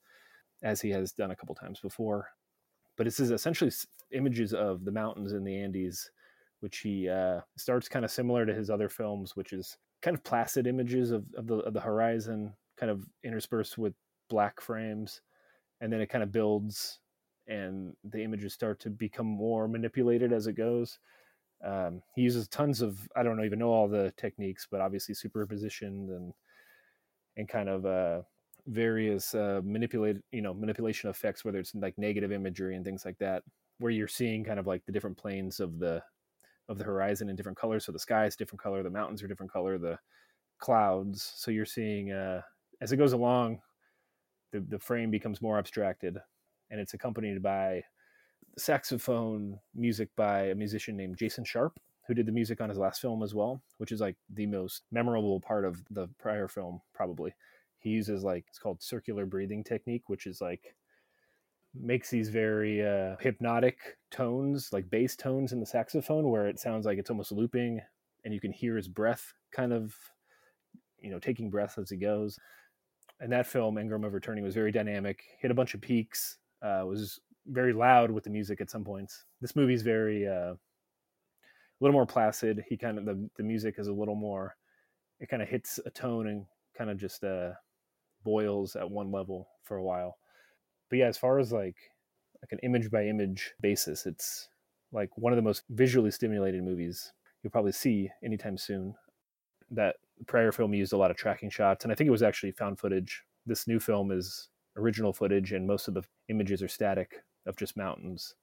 as 0.63 0.81
he 0.81 0.91
has 0.91 1.13
done 1.13 1.31
a 1.31 1.37
couple 1.37 1.55
times 1.55 1.81
before. 1.81 2.29
But 2.97 3.05
this 3.05 3.21
is 3.21 3.31
essentially 3.31 3.71
images 4.13 4.53
of 4.53 4.85
the 4.85 4.93
mountains 4.93 5.33
in 5.33 5.45
the 5.45 5.57
Andes, 5.57 6.11
which 6.61 6.79
he 6.79 7.09
uh, 7.09 7.41
starts 7.57 7.89
kind 7.89 8.05
of 8.05 8.11
similar 8.11 8.45
to 8.45 8.55
his 8.55 8.69
other 8.69 8.89
films, 8.89 9.37
which 9.37 9.53
is 9.53 9.79
kind 10.03 10.17
of 10.17 10.25
placid 10.25 10.67
images 10.67 11.11
of, 11.11 11.25
of 11.37 11.47
the 11.47 11.57
of 11.57 11.73
the 11.73 11.81
horizon, 11.81 12.53
kind 12.81 12.91
of 12.91 13.05
interspersed 13.23 13.77
with 13.77 13.93
black 14.31 14.61
frames, 14.61 15.21
and 15.81 15.93
then 15.93 16.01
it 16.01 16.09
kind 16.09 16.25
of 16.25 16.33
builds, 16.33 17.01
and 17.47 17.95
the 18.05 18.23
images 18.23 18.55
start 18.55 18.81
to 18.81 18.91
become 18.91 19.27
more 19.27 19.69
manipulated 19.69 20.33
as 20.33 20.47
it 20.47 20.55
goes. 20.55 20.99
Um, 21.63 22.01
he 22.15 22.23
uses 22.23 22.49
tons 22.49 22.81
of 22.81 23.07
I 23.15 23.23
don't 23.23 23.45
even 23.45 23.59
know 23.59 23.71
all 23.71 23.87
the 23.87 24.13
techniques, 24.17 24.67
but 24.71 24.81
obviously 24.81 25.15
superposition 25.15 26.09
and 26.11 26.33
and 27.37 27.49
kind 27.49 27.69
of 27.69 27.87
uh, 27.87 28.23
various 28.67 29.35
uh, 29.35 29.61
you 29.65 30.43
know 30.43 30.55
manipulation 30.55 31.11
effects, 31.11 31.45
whether 31.45 31.59
it's 31.59 31.75
like 31.75 31.99
negative 31.99 32.33
imagery 32.33 32.77
and 32.77 32.85
things 32.85 33.05
like 33.05 33.19
that, 33.19 33.43
where 33.79 33.93
you're 33.93 34.09
seeing 34.09 34.43
kind 34.43 34.59
of 34.59 34.67
like 34.67 34.85
the 34.87 34.93
different 34.93 35.19
planes 35.19 35.61
of 35.61 35.79
the 35.79 36.03
of 36.69 36.79
the 36.79 36.85
horizon 36.85 37.29
in 37.29 37.37
different 37.37 37.59
colors. 37.59 37.85
So 37.85 37.93
the 37.93 37.99
sky 37.99 38.27
is 38.27 38.37
different 38.37 38.63
color, 38.63 38.83
the 38.83 38.91
mountains 38.91 39.23
are 39.23 39.29
different 39.29 39.53
color, 39.53 39.77
the 39.77 39.99
clouds. 40.59 41.33
So 41.37 41.51
you're 41.51 41.67
seeing 41.67 42.13
uh, 42.13 42.43
as 42.81 42.93
it 42.93 42.97
goes 42.97 43.13
along, 43.13 43.61
the 44.53 44.61
the 44.61 44.79
frame 44.79 45.11
becomes 45.11 45.43
more 45.43 45.59
abstracted, 45.59 46.19
and 46.71 46.81
it's 46.81 46.95
accompanied 46.95 47.43
by 47.43 47.83
saxophone 48.59 49.59
music 49.75 50.09
by 50.17 50.47
a 50.47 50.55
musician 50.55 50.97
named 50.97 51.17
Jason 51.17 51.45
Sharp, 51.45 51.79
who 52.07 52.15
did 52.15 52.27
the 52.27 52.33
music 52.33 52.61
on 52.61 52.69
his 52.69 52.79
last 52.79 53.01
film 53.01 53.23
as 53.23 53.35
well, 53.35 53.63
which 53.79 53.93
is 53.93 54.01
like 54.01 54.17
the 54.35 54.47
most 54.47 54.83
memorable 54.91 55.41
part 55.41 55.65
of 55.65 55.83
the 55.91 56.09
prior 56.19 56.49
film, 56.49 56.81
probably. 56.95 57.35
He 57.79 57.91
uses 57.91 58.25
like 58.25 58.45
it's 58.49 58.59
called 58.59 58.83
circular 58.83 59.27
breathing 59.27 59.65
technique, 59.65 60.09
which 60.09 60.27
is 60.27 60.41
like 60.41 60.75
makes 61.75 62.11
these 62.11 62.29
very 62.29 62.85
uh, 62.85 63.17
hypnotic 63.21 63.79
tones, 64.11 64.71
like 64.73 64.91
bass 64.91 65.17
tones 65.17 65.53
in 65.53 65.61
the 65.61 65.67
saxophone, 65.67 66.29
where 66.29 66.49
it 66.49 66.59
sounds 66.59 66.85
like 66.85 66.99
it's 66.99 67.11
almost 67.11 67.33
looping, 67.33 67.81
and 68.25 68.35
you 68.35 68.41
can 68.41 68.53
hear 68.53 68.77
his 68.77 68.89
breath 68.89 69.33
kind 69.53 69.73
of, 69.73 69.95
you 70.99 71.11
know, 71.11 71.19
taking 71.19 71.49
breath 71.49 71.79
as 71.79 71.91
he 71.91 71.97
goes. 71.97 72.39
And 73.21 73.31
that 73.33 73.47
film, 73.47 73.77
Engram 73.77 74.07
of 74.07 74.15
Returning, 74.15 74.43
was 74.43 74.55
very 74.55 74.73
dynamic. 74.73 75.23
Hit 75.41 75.51
a 75.51 75.55
bunch 75.55 75.75
of 75.75 75.81
peaks. 75.81 76.39
Uh, 76.63 76.85
was 76.87 77.21
very 77.47 77.73
loud 77.73 78.11
with 78.11 78.25
the 78.25 78.31
music 78.31 78.61
at 78.61 78.71
some 78.71 78.85
points. 78.85 79.25
This 79.41 79.57
movie's 79.57 79.83
very 79.83 80.27
uh, 80.27 80.55
a 80.55 80.57
little 81.81 81.93
more 81.93 82.07
placid. 82.07 82.65
He 82.69 82.77
kind 82.77 82.99
of 82.99 83.05
the 83.05 83.29
the 83.37 83.43
music 83.43 83.77
is 83.79 83.89
a 83.89 83.93
little 83.93 84.15
more. 84.15 84.57
It 85.21 85.29
kind 85.29 85.43
of 85.43 85.49
hits 85.49 85.79
a 85.85 85.91
tone 85.91 86.29
and 86.29 86.47
kind 86.77 86.91
of 86.91 86.97
just 86.97 87.25
uh, 87.25 87.51
boils 88.25 88.77
at 88.77 88.91
one 88.91 89.11
level 89.11 89.49
for 89.63 89.77
a 89.77 89.83
while. 89.83 90.19
But 90.89 90.99
yeah, 90.99 91.07
as 91.07 91.19
far 91.19 91.39
as 91.39 91.53
like 91.53 91.77
like 92.43 92.53
an 92.53 92.59
image 92.63 92.91
by 92.91 93.07
image 93.07 93.53
basis, 93.61 94.07
it's 94.07 94.49
like 94.93 95.11
one 95.17 95.33
of 95.33 95.37
the 95.37 95.43
most 95.43 95.63
visually 95.71 96.11
stimulated 96.11 96.63
movies 96.63 97.13
you'll 97.43 97.51
probably 97.51 97.73
see 97.73 98.11
anytime 98.25 98.59
soon. 98.59 98.95
That 99.71 99.97
prior 100.27 100.53
film 100.53 100.75
used 100.75 100.93
a 100.93 100.97
lot 100.97 101.11
of 101.11 101.17
tracking 101.17 101.51
shots, 101.51 101.85
and 101.85 101.93
I 101.93 101.95
think 101.95 102.09
it 102.09 102.13
was 102.13 102.23
actually 102.23 102.53
found 102.53 102.79
footage. 102.79 103.23
This 103.47 103.67
new 103.67 103.81
film 103.81 104.11
is 104.11 104.49
original 104.77 105.13
footage, 105.13 105.53
and 105.53 105.67
most 105.67 105.89
of 105.89 105.95
the 105.95 106.03
images 106.29 106.63
are 106.63 106.69
static 106.69 107.23
of 107.47 107.57
just 107.57 107.77
mountains. 107.77 108.35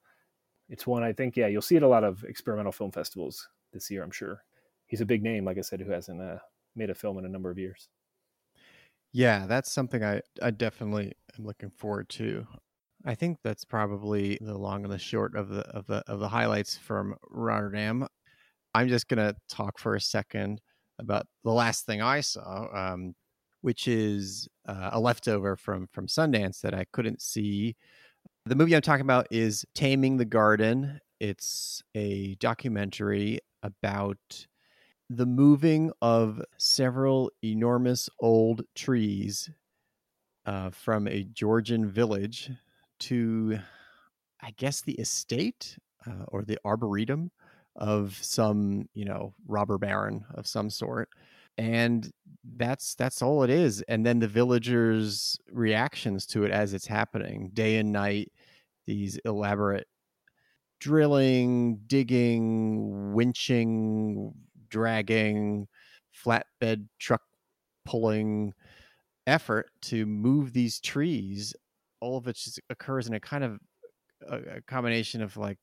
It's 0.69 0.87
one 0.87 1.03
I 1.03 1.13
think, 1.13 1.37
yeah, 1.37 1.47
you'll 1.47 1.61
see 1.61 1.77
it 1.77 1.83
a 1.83 1.87
lot 1.87 2.03
of 2.03 2.23
experimental 2.23 2.71
film 2.71 2.91
festivals 2.91 3.47
this 3.71 3.89
year, 3.89 4.03
I'm 4.03 4.11
sure. 4.11 4.43
He's 4.87 5.01
a 5.01 5.05
big 5.05 5.23
name, 5.23 5.45
like 5.45 5.57
I 5.57 5.61
said, 5.61 5.81
who 5.81 5.91
hasn't 5.91 6.21
uh, 6.21 6.37
made 6.75 6.89
a 6.89 6.95
film 6.95 7.17
in 7.17 7.25
a 7.25 7.29
number 7.29 7.49
of 7.49 7.57
years. 7.57 7.89
Yeah, 9.13 9.47
that's 9.47 9.71
something 9.71 10.03
I, 10.03 10.21
I 10.41 10.51
definitely 10.51 11.13
am 11.37 11.45
looking 11.45 11.71
forward 11.71 12.09
to. 12.09 12.45
I 13.05 13.15
think 13.15 13.37
that's 13.43 13.63
probably 13.63 14.37
the 14.41 14.57
long 14.57 14.83
and 14.83 14.91
the 14.91 14.97
short 14.97 15.35
of 15.35 15.49
the 15.49 15.61
of 15.69 15.87
the 15.87 16.03
of 16.07 16.19
the 16.19 16.27
highlights 16.27 16.77
from 16.77 17.15
Rotterdam. 17.29 18.07
I'm 18.73 18.89
just 18.89 19.07
gonna 19.07 19.35
talk 19.47 19.79
for 19.79 19.95
a 19.95 20.01
second 20.01 20.61
about 20.99 21.27
the 21.43 21.51
last 21.51 21.85
thing 21.85 22.01
I 22.01 22.21
saw, 22.21 22.67
um, 22.73 23.13
which 23.61 23.87
is 23.87 24.47
uh, 24.67 24.91
a 24.93 24.99
leftover 24.99 25.55
from 25.55 25.87
from 25.87 26.07
Sundance 26.07 26.61
that 26.61 26.73
I 26.73 26.85
couldn't 26.91 27.21
see. 27.21 27.75
The 28.45 28.55
movie 28.55 28.75
I'm 28.75 28.81
talking 28.81 29.05
about 29.05 29.27
is 29.31 29.65
Taming 29.75 30.17
the 30.17 30.25
Garden. 30.25 30.99
It's 31.19 31.83
a 31.95 32.35
documentary 32.35 33.39
about 33.63 34.45
the 35.09 35.25
moving 35.25 35.91
of 36.01 36.41
several 36.57 37.31
enormous 37.43 38.09
old 38.19 38.63
trees 38.75 39.49
uh, 40.45 40.69
from 40.69 41.07
a 41.07 41.23
Georgian 41.23 41.89
village 41.89 42.51
to, 42.99 43.59
I 44.41 44.51
guess, 44.57 44.81
the 44.81 44.93
estate 44.93 45.77
uh, 46.05 46.25
or 46.27 46.43
the 46.43 46.57
arboretum 46.65 47.31
of 47.77 48.17
some, 48.21 48.89
you 48.93 49.05
know, 49.05 49.33
robber 49.47 49.77
baron 49.77 50.25
of 50.33 50.47
some 50.47 50.69
sort. 50.69 51.09
And 51.57 52.11
that's 52.57 52.95
that's 52.95 53.21
all 53.21 53.43
it 53.43 53.49
is. 53.49 53.83
And 53.87 54.05
then 54.05 54.19
the 54.19 54.27
villagers' 54.27 55.39
reactions 55.51 56.25
to 56.27 56.43
it 56.43 56.51
as 56.51 56.73
it's 56.73 56.87
happening, 56.87 57.49
day 57.53 57.77
and 57.77 57.91
night, 57.91 58.31
these 58.85 59.17
elaborate 59.25 59.87
drilling, 60.79 61.79
digging, 61.87 63.13
winching, 63.15 64.33
dragging, 64.69 65.67
flatbed 66.13 66.87
truck 66.99 67.21
pulling 67.85 68.53
effort 69.25 69.69
to 69.81 70.05
move 70.05 70.53
these 70.53 70.79
trees. 70.79 71.55
All 72.01 72.17
of 72.17 72.27
it 72.27 72.35
just 72.35 72.59
occurs 72.69 73.07
in 73.07 73.13
a 73.15 73.19
kind 73.19 73.43
of 73.43 73.59
a, 74.27 74.57
a 74.57 74.61
combination 74.61 75.21
of 75.21 75.37
like 75.37 75.59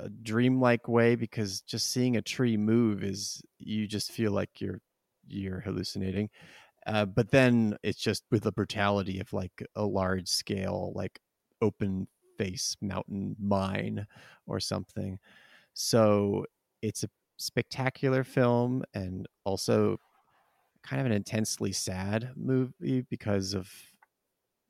a 0.00 0.08
dreamlike 0.08 0.88
way 0.88 1.14
because 1.14 1.60
just 1.62 1.90
seeing 1.90 2.16
a 2.16 2.22
tree 2.22 2.56
move 2.56 3.02
is 3.02 3.42
you 3.58 3.86
just 3.86 4.12
feel 4.12 4.32
like 4.32 4.60
you're 4.60 4.80
you're 5.26 5.60
hallucinating. 5.60 6.30
Uh, 6.86 7.04
but 7.04 7.30
then 7.30 7.76
it's 7.82 7.98
just 7.98 8.24
with 8.30 8.44
the 8.44 8.52
brutality 8.52 9.20
of 9.20 9.32
like 9.32 9.62
a 9.76 9.84
large 9.84 10.28
scale, 10.28 10.92
like 10.94 11.20
open 11.60 12.08
face 12.38 12.76
mountain 12.80 13.36
mine 13.38 14.06
or 14.46 14.60
something. 14.60 15.18
So 15.74 16.46
it's 16.80 17.04
a 17.04 17.10
spectacular 17.36 18.24
film 18.24 18.84
and 18.94 19.26
also 19.44 19.98
kind 20.82 21.00
of 21.00 21.06
an 21.06 21.12
intensely 21.12 21.72
sad 21.72 22.30
movie 22.36 23.02
because 23.10 23.52
of 23.54 23.70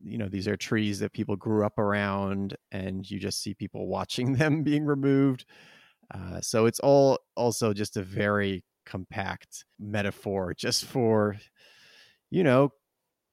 you 0.03 0.19
know 0.19 0.29
these 0.29 0.49
are 0.49 0.57
trees 0.57 0.99
that 1.01 1.13
people 1.13 1.37
grew 1.37 1.65
up 1.65 1.79
around 1.79 2.57
and 2.73 3.11
you 3.11 3.19
just 3.19 3.43
see 3.43 3.55
people 3.55 3.87
watching 3.89 4.33
them 4.37 4.63
being 4.63 4.85
removed 4.85 5.45
uh, 6.15 6.41
so 6.41 6.67
it's 6.67 6.81
all 6.81 7.19
also 7.37 7.73
just 7.73 7.97
a 7.97 8.03
very 8.03 8.65
compact 8.87 9.65
metaphor 9.79 10.55
just 10.55 10.85
for 10.85 11.37
you 12.31 12.43
know 12.43 12.71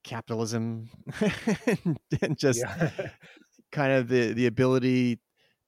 capitalism 0.03 0.89
and 2.21 2.37
just 2.37 2.59
yeah. 2.59 2.89
kind 3.71 3.93
of 3.93 4.07
the 4.07 4.33
the 4.33 4.45
ability 4.45 5.19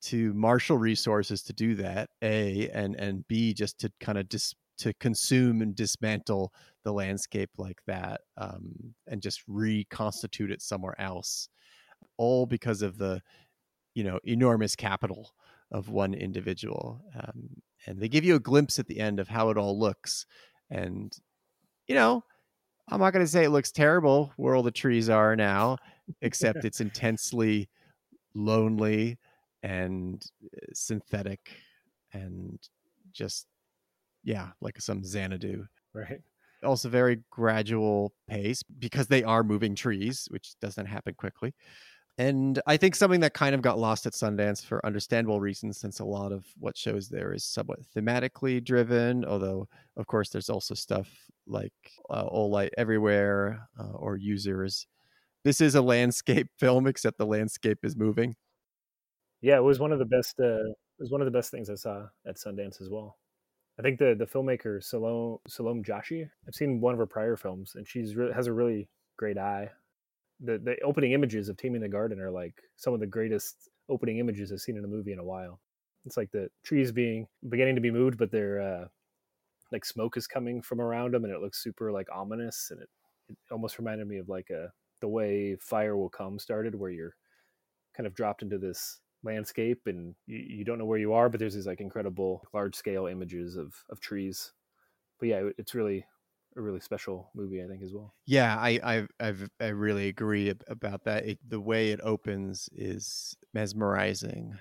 to 0.01 0.33
marshal 0.33 0.77
resources 0.77 1.41
to 1.41 1.53
do 1.53 1.75
that 1.75 2.09
a 2.21 2.69
and 2.69 2.95
and 2.95 3.27
b 3.27 3.53
just 3.53 3.79
to 3.79 3.91
kind 3.99 4.17
of 4.17 4.29
dis 4.29 4.53
to 4.77 4.93
consume 4.95 5.61
and 5.61 5.75
dismantle 5.75 6.53
the 6.83 6.93
landscape 6.93 7.49
like 7.57 7.79
that 7.87 8.21
um, 8.37 8.93
and 9.07 9.21
just 9.21 9.41
reconstitute 9.47 10.51
it 10.51 10.61
somewhere 10.61 10.99
else 10.99 11.49
all 12.17 12.45
because 12.45 12.81
of 12.81 12.97
the 12.97 13.21
you 13.93 14.03
know 14.03 14.19
enormous 14.23 14.75
capital 14.75 15.33
of 15.71 15.89
one 15.89 16.13
individual 16.13 17.01
um, 17.15 17.49
and 17.85 17.99
they 17.99 18.07
give 18.07 18.23
you 18.23 18.35
a 18.35 18.39
glimpse 18.39 18.79
at 18.79 18.87
the 18.87 18.99
end 18.99 19.19
of 19.19 19.27
how 19.27 19.49
it 19.49 19.57
all 19.57 19.77
looks 19.77 20.25
and 20.69 21.17
you 21.87 21.95
know 21.95 22.23
i'm 22.89 22.99
not 22.99 23.11
going 23.11 23.25
to 23.25 23.31
say 23.31 23.43
it 23.43 23.49
looks 23.49 23.71
terrible 23.71 24.31
where 24.37 24.55
all 24.55 24.63
the 24.63 24.71
trees 24.71 25.09
are 25.09 25.35
now 25.35 25.77
except 26.21 26.63
it's 26.63 26.79
intensely 26.79 27.67
lonely 28.33 29.17
and 29.63 30.23
uh, 30.45 30.59
synthetic 30.73 31.51
and 32.13 32.59
just 33.11 33.47
yeah 34.27 34.49
like 34.59 34.79
some 34.79 35.03
xanadu 35.03 35.65
right 35.93 36.19
also 36.63 36.89
very 36.89 37.19
gradual 37.29 38.11
pace 38.27 38.61
because 38.77 39.07
they 39.07 39.23
are 39.23 39.41
moving 39.41 39.73
trees 39.73 40.27
which 40.31 40.59
doesn't 40.59 40.85
happen 40.85 41.13
quickly 41.15 41.53
and 42.17 42.59
i 42.67 42.75
think 42.75 42.93
something 42.93 43.21
that 43.21 43.33
kind 43.33 43.55
of 43.55 43.61
got 43.61 43.79
lost 43.79 44.05
at 44.05 44.11
sundance 44.11 44.63
for 44.63 44.85
understandable 44.85 45.39
reasons 45.39 45.77
since 45.77 46.01
a 46.01 46.05
lot 46.05 46.33
of 46.33 46.45
what 46.59 46.77
shows 46.77 47.07
there 47.07 47.31
is 47.31 47.45
somewhat 47.45 47.79
thematically 47.95 48.61
driven 48.61 49.23
although 49.23 49.65
of 49.95 50.05
course 50.07 50.29
there's 50.29 50.49
also 50.49 50.75
stuff 50.75 51.07
like 51.47 51.73
uh, 52.09 52.25
all 52.27 52.51
light 52.51 52.73
everywhere 52.77 53.65
uh, 53.79 53.93
or 53.93 54.17
users 54.17 54.87
this 55.45 55.61
is 55.61 55.75
a 55.75 55.81
landscape 55.81 56.49
film 56.59 56.85
except 56.85 57.17
the 57.17 57.25
landscape 57.25 57.79
is 57.83 57.95
moving 57.95 58.35
yeah, 59.41 59.57
it 59.57 59.63
was 59.63 59.79
one 59.79 59.91
of 59.91 59.99
the 59.99 60.05
best. 60.05 60.39
Uh, 60.39 60.65
it 60.65 61.01
was 61.01 61.11
one 61.11 61.21
of 61.21 61.25
the 61.25 61.31
best 61.31 61.51
things 61.51 61.69
I 61.69 61.75
saw 61.75 62.07
at 62.25 62.37
Sundance 62.37 62.81
as 62.81 62.89
well. 62.89 63.17
I 63.79 63.83
think 63.83 63.99
the 63.99 64.15
the 64.17 64.25
filmmaker 64.25 64.83
Salome 64.83 65.37
Salome 65.47 65.83
Jashi. 65.83 66.29
I've 66.47 66.55
seen 66.55 66.81
one 66.81 66.93
of 66.93 66.99
her 66.99 67.05
prior 67.05 67.35
films, 67.35 67.73
and 67.75 67.87
she's 67.87 68.15
re- 68.15 68.33
has 68.33 68.47
a 68.47 68.53
really 68.53 68.89
great 69.17 69.37
eye. 69.37 69.69
The 70.39 70.57
the 70.57 70.79
opening 70.81 71.13
images 71.13 71.49
of 71.49 71.57
Taming 71.57 71.81
the 71.81 71.89
Garden 71.89 72.19
are 72.19 72.31
like 72.31 72.55
some 72.75 72.93
of 72.93 72.99
the 72.99 73.07
greatest 73.07 73.69
opening 73.89 74.17
images 74.17 74.51
I've 74.51 74.61
seen 74.61 74.77
in 74.77 74.85
a 74.85 74.87
movie 74.87 75.13
in 75.13 75.19
a 75.19 75.23
while. 75.23 75.59
It's 76.05 76.17
like 76.17 76.31
the 76.31 76.49
trees 76.63 76.91
being 76.91 77.27
beginning 77.49 77.75
to 77.75 77.81
be 77.81 77.91
moved, 77.91 78.17
but 78.17 78.31
they're 78.31 78.61
uh, 78.61 78.87
like 79.71 79.85
smoke 79.85 80.17
is 80.17 80.27
coming 80.27 80.61
from 80.61 80.81
around 80.81 81.13
them, 81.13 81.23
and 81.25 81.33
it 81.33 81.41
looks 81.41 81.63
super 81.63 81.91
like 81.91 82.07
ominous, 82.13 82.69
and 82.71 82.81
it, 82.81 82.89
it 83.29 83.37
almost 83.51 83.79
reminded 83.79 84.07
me 84.07 84.17
of 84.17 84.29
like 84.29 84.49
a 84.49 84.71
the 85.01 85.07
way 85.07 85.55
Fire 85.61 85.95
Will 85.97 86.09
Come 86.09 86.39
started, 86.39 86.75
where 86.75 86.91
you're 86.91 87.15
kind 87.95 88.07
of 88.07 88.15
dropped 88.15 88.41
into 88.41 88.57
this 88.57 89.01
landscape 89.27 89.81
and 89.85 90.15
you, 90.25 90.37
you 90.37 90.63
don't 90.65 90.79
know 90.79 90.85
where 90.85 90.99
you 90.99 91.13
are 91.13 91.29
but 91.29 91.39
there's 91.39 91.53
these 91.53 91.67
like 91.67 91.81
incredible 91.81 92.41
large 92.53 92.75
scale 92.75 93.05
images 93.05 93.55
of 93.55 93.73
of 93.89 93.99
trees 93.99 94.53
but 95.19 95.29
yeah 95.29 95.49
it's 95.57 95.75
really 95.75 96.05
a 96.57 96.61
really 96.61 96.79
special 96.79 97.29
movie, 97.35 97.63
I 97.63 97.67
think, 97.67 97.83
as 97.83 97.93
well. 97.93 98.13
Yeah, 98.25 98.57
I 98.57 98.79
I 98.83 99.07
I've, 99.19 99.49
i 99.61 99.67
really 99.67 100.07
agree 100.07 100.51
about 100.67 101.03
that. 101.05 101.25
It, 101.25 101.39
the 101.47 101.61
way 101.61 101.91
it 101.91 101.99
opens 102.03 102.69
is 102.73 103.37
mesmerizing. 103.53 104.57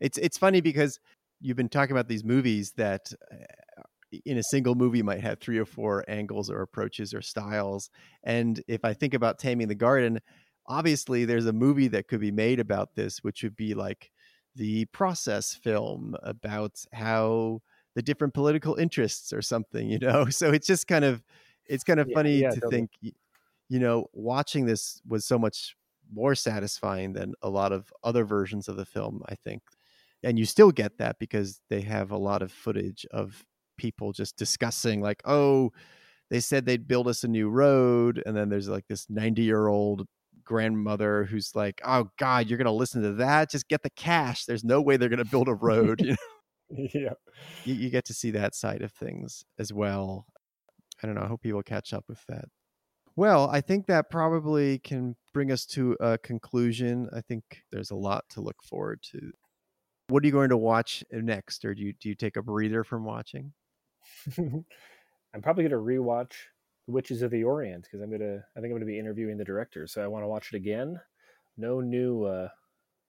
It's 0.00 0.16
it's 0.18 0.38
funny 0.38 0.60
because 0.60 0.98
you've 1.40 1.56
been 1.56 1.68
talking 1.68 1.92
about 1.92 2.08
these 2.08 2.24
movies 2.24 2.72
that 2.76 3.12
uh, 3.32 3.82
in 4.24 4.38
a 4.38 4.42
single 4.42 4.74
movie 4.74 5.02
might 5.02 5.20
have 5.20 5.40
three 5.40 5.58
or 5.58 5.66
four 5.66 6.04
angles 6.08 6.50
or 6.50 6.62
approaches 6.62 7.12
or 7.12 7.20
styles. 7.20 7.90
And 8.24 8.62
if 8.68 8.84
I 8.84 8.94
think 8.94 9.12
about 9.12 9.38
Taming 9.38 9.68
the 9.68 9.74
Garden, 9.74 10.20
obviously 10.68 11.24
there's 11.24 11.46
a 11.46 11.52
movie 11.52 11.88
that 11.88 12.08
could 12.08 12.20
be 12.20 12.32
made 12.32 12.60
about 12.60 12.94
this, 12.94 13.18
which 13.24 13.42
would 13.42 13.56
be 13.56 13.74
like 13.74 14.12
the 14.54 14.86
process 14.86 15.54
film 15.54 16.16
about 16.22 16.84
how 16.92 17.60
the 17.94 18.02
different 18.02 18.34
political 18.34 18.76
interests 18.76 19.32
or 19.32 19.42
something, 19.42 19.88
you 19.90 19.98
know? 19.98 20.26
So 20.30 20.52
it's 20.52 20.66
just 20.66 20.86
kind 20.88 21.04
of, 21.04 21.24
it's 21.66 21.84
kind 21.84 22.00
of 22.00 22.08
Yeah, 22.08 22.14
funny 22.14 22.44
yeah, 22.44 22.54
to 22.54 22.60
totally. 22.60 22.70
think, 22.70 22.92
you 23.68 23.78
know, 23.78 24.06
watching 24.12 24.66
this 24.66 25.00
was 25.06 25.24
so 25.26 25.38
much 25.38 25.76
more 26.10 26.34
satisfying 26.34 27.12
than 27.12 27.34
a 27.42 27.50
lot 27.50 27.72
of 27.72 27.92
other 28.02 28.24
versions 28.24 28.68
of 28.68 28.76
the 28.76 28.86
film, 28.86 29.22
I 29.28 29.34
think. 29.34 29.62
And 30.22 30.38
you 30.38 30.46
still 30.46 30.72
get 30.72 30.98
that 30.98 31.18
because 31.18 31.60
they 31.68 31.82
have 31.82 32.10
a 32.10 32.16
lot 32.18 32.42
of 32.42 32.50
footage 32.50 33.06
of 33.10 33.44
people 33.76 34.12
just 34.12 34.36
discussing, 34.36 35.00
like, 35.00 35.22
oh, 35.24 35.70
they 36.30 36.40
said 36.40 36.66
they'd 36.66 36.88
build 36.88 37.08
us 37.08 37.24
a 37.24 37.28
new 37.28 37.48
road. 37.50 38.22
And 38.26 38.36
then 38.36 38.48
there's 38.48 38.68
like 38.68 38.86
this 38.88 39.08
90 39.10 39.42
year 39.42 39.68
old 39.68 40.08
grandmother 40.48 41.24
who's 41.24 41.54
like, 41.54 41.80
oh, 41.84 42.10
God, 42.18 42.48
you're 42.48 42.58
going 42.58 42.64
to 42.64 42.72
listen 42.72 43.02
to 43.02 43.12
that? 43.14 43.50
Just 43.50 43.68
get 43.68 43.82
the 43.82 43.90
cash. 43.90 44.46
There's 44.46 44.64
no 44.64 44.80
way 44.80 44.96
they're 44.96 45.10
going 45.10 45.18
to 45.18 45.24
build 45.24 45.48
a 45.48 45.54
road. 45.54 46.00
you, 46.04 46.10
know? 46.10 46.16
yeah. 46.94 47.12
you, 47.64 47.74
you 47.74 47.90
get 47.90 48.06
to 48.06 48.14
see 48.14 48.30
that 48.32 48.54
side 48.54 48.82
of 48.82 48.90
things 48.92 49.44
as 49.58 49.72
well. 49.72 50.26
I 51.02 51.06
don't 51.06 51.14
know. 51.14 51.22
I 51.22 51.28
hope 51.28 51.42
people 51.42 51.62
catch 51.62 51.92
up 51.92 52.04
with 52.08 52.24
that. 52.28 52.46
Well, 53.14 53.50
I 53.50 53.60
think 53.60 53.86
that 53.86 54.10
probably 54.10 54.78
can 54.78 55.16
bring 55.34 55.52
us 55.52 55.66
to 55.66 55.96
a 56.00 56.18
conclusion. 56.18 57.08
I 57.14 57.20
think 57.20 57.42
there's 57.70 57.90
a 57.90 57.96
lot 57.96 58.24
to 58.30 58.40
look 58.40 58.56
forward 58.62 59.00
to. 59.10 59.32
What 60.08 60.22
are 60.22 60.26
you 60.26 60.32
going 60.32 60.50
to 60.50 60.56
watch 60.56 61.04
uh, 61.12 61.18
next, 61.20 61.64
or 61.64 61.74
do 61.74 61.82
you 61.82 61.92
do 62.00 62.08
you 62.08 62.14
take 62.14 62.36
a 62.36 62.42
breather 62.42 62.84
from 62.84 63.04
watching? 63.04 63.52
I'm 64.38 65.42
probably 65.42 65.64
gonna 65.64 65.82
rewatch 65.82 66.32
Witches 66.88 67.22
of 67.22 67.30
the 67.30 67.44
Orient 67.44 67.84
because 67.84 68.00
I'm 68.00 68.10
gonna 68.10 68.44
I 68.56 68.60
think 68.60 68.70
I'm 68.70 68.72
gonna 68.72 68.86
be 68.86 68.98
interviewing 68.98 69.36
the 69.36 69.44
director, 69.44 69.86
so 69.86 70.02
I 70.02 70.08
want 70.08 70.24
to 70.24 70.28
watch 70.28 70.52
it 70.52 70.56
again. 70.56 71.00
No 71.56 71.80
new. 71.80 72.24
uh 72.24 72.48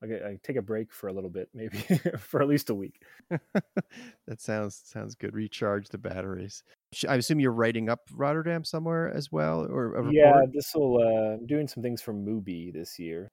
I, 0.02 0.06
I 0.06 0.40
take 0.44 0.56
a 0.56 0.62
break 0.62 0.94
for 0.94 1.10
a 1.10 1.14
little 1.14 1.30
bit, 1.30 1.50
maybe 1.54 1.78
for 2.20 2.42
at 2.42 2.48
least 2.48 2.70
a 2.70 2.76
week. 2.76 3.02
that 3.30 4.40
sounds 4.40 4.82
sounds 4.86 5.16
good. 5.16 5.34
Recharge 5.34 5.90
the 5.90 5.98
batteries. 5.98 6.64
I 7.08 7.16
assume 7.16 7.40
you're 7.40 7.52
writing 7.52 7.90
up 7.90 8.02
Rotterdam 8.14 8.64
somewhere 8.64 9.14
as 9.14 9.32
well, 9.32 9.66
or. 9.66 10.10
Yeah, 10.12 10.42
this 10.54 10.72
will. 10.74 11.02
Uh, 11.02 11.34
I'm 11.36 11.46
doing 11.46 11.68
some 11.68 11.84
things 11.84 12.02
from 12.02 12.26
Mubi 12.26 12.74
this 12.74 12.98
year. 12.98 13.32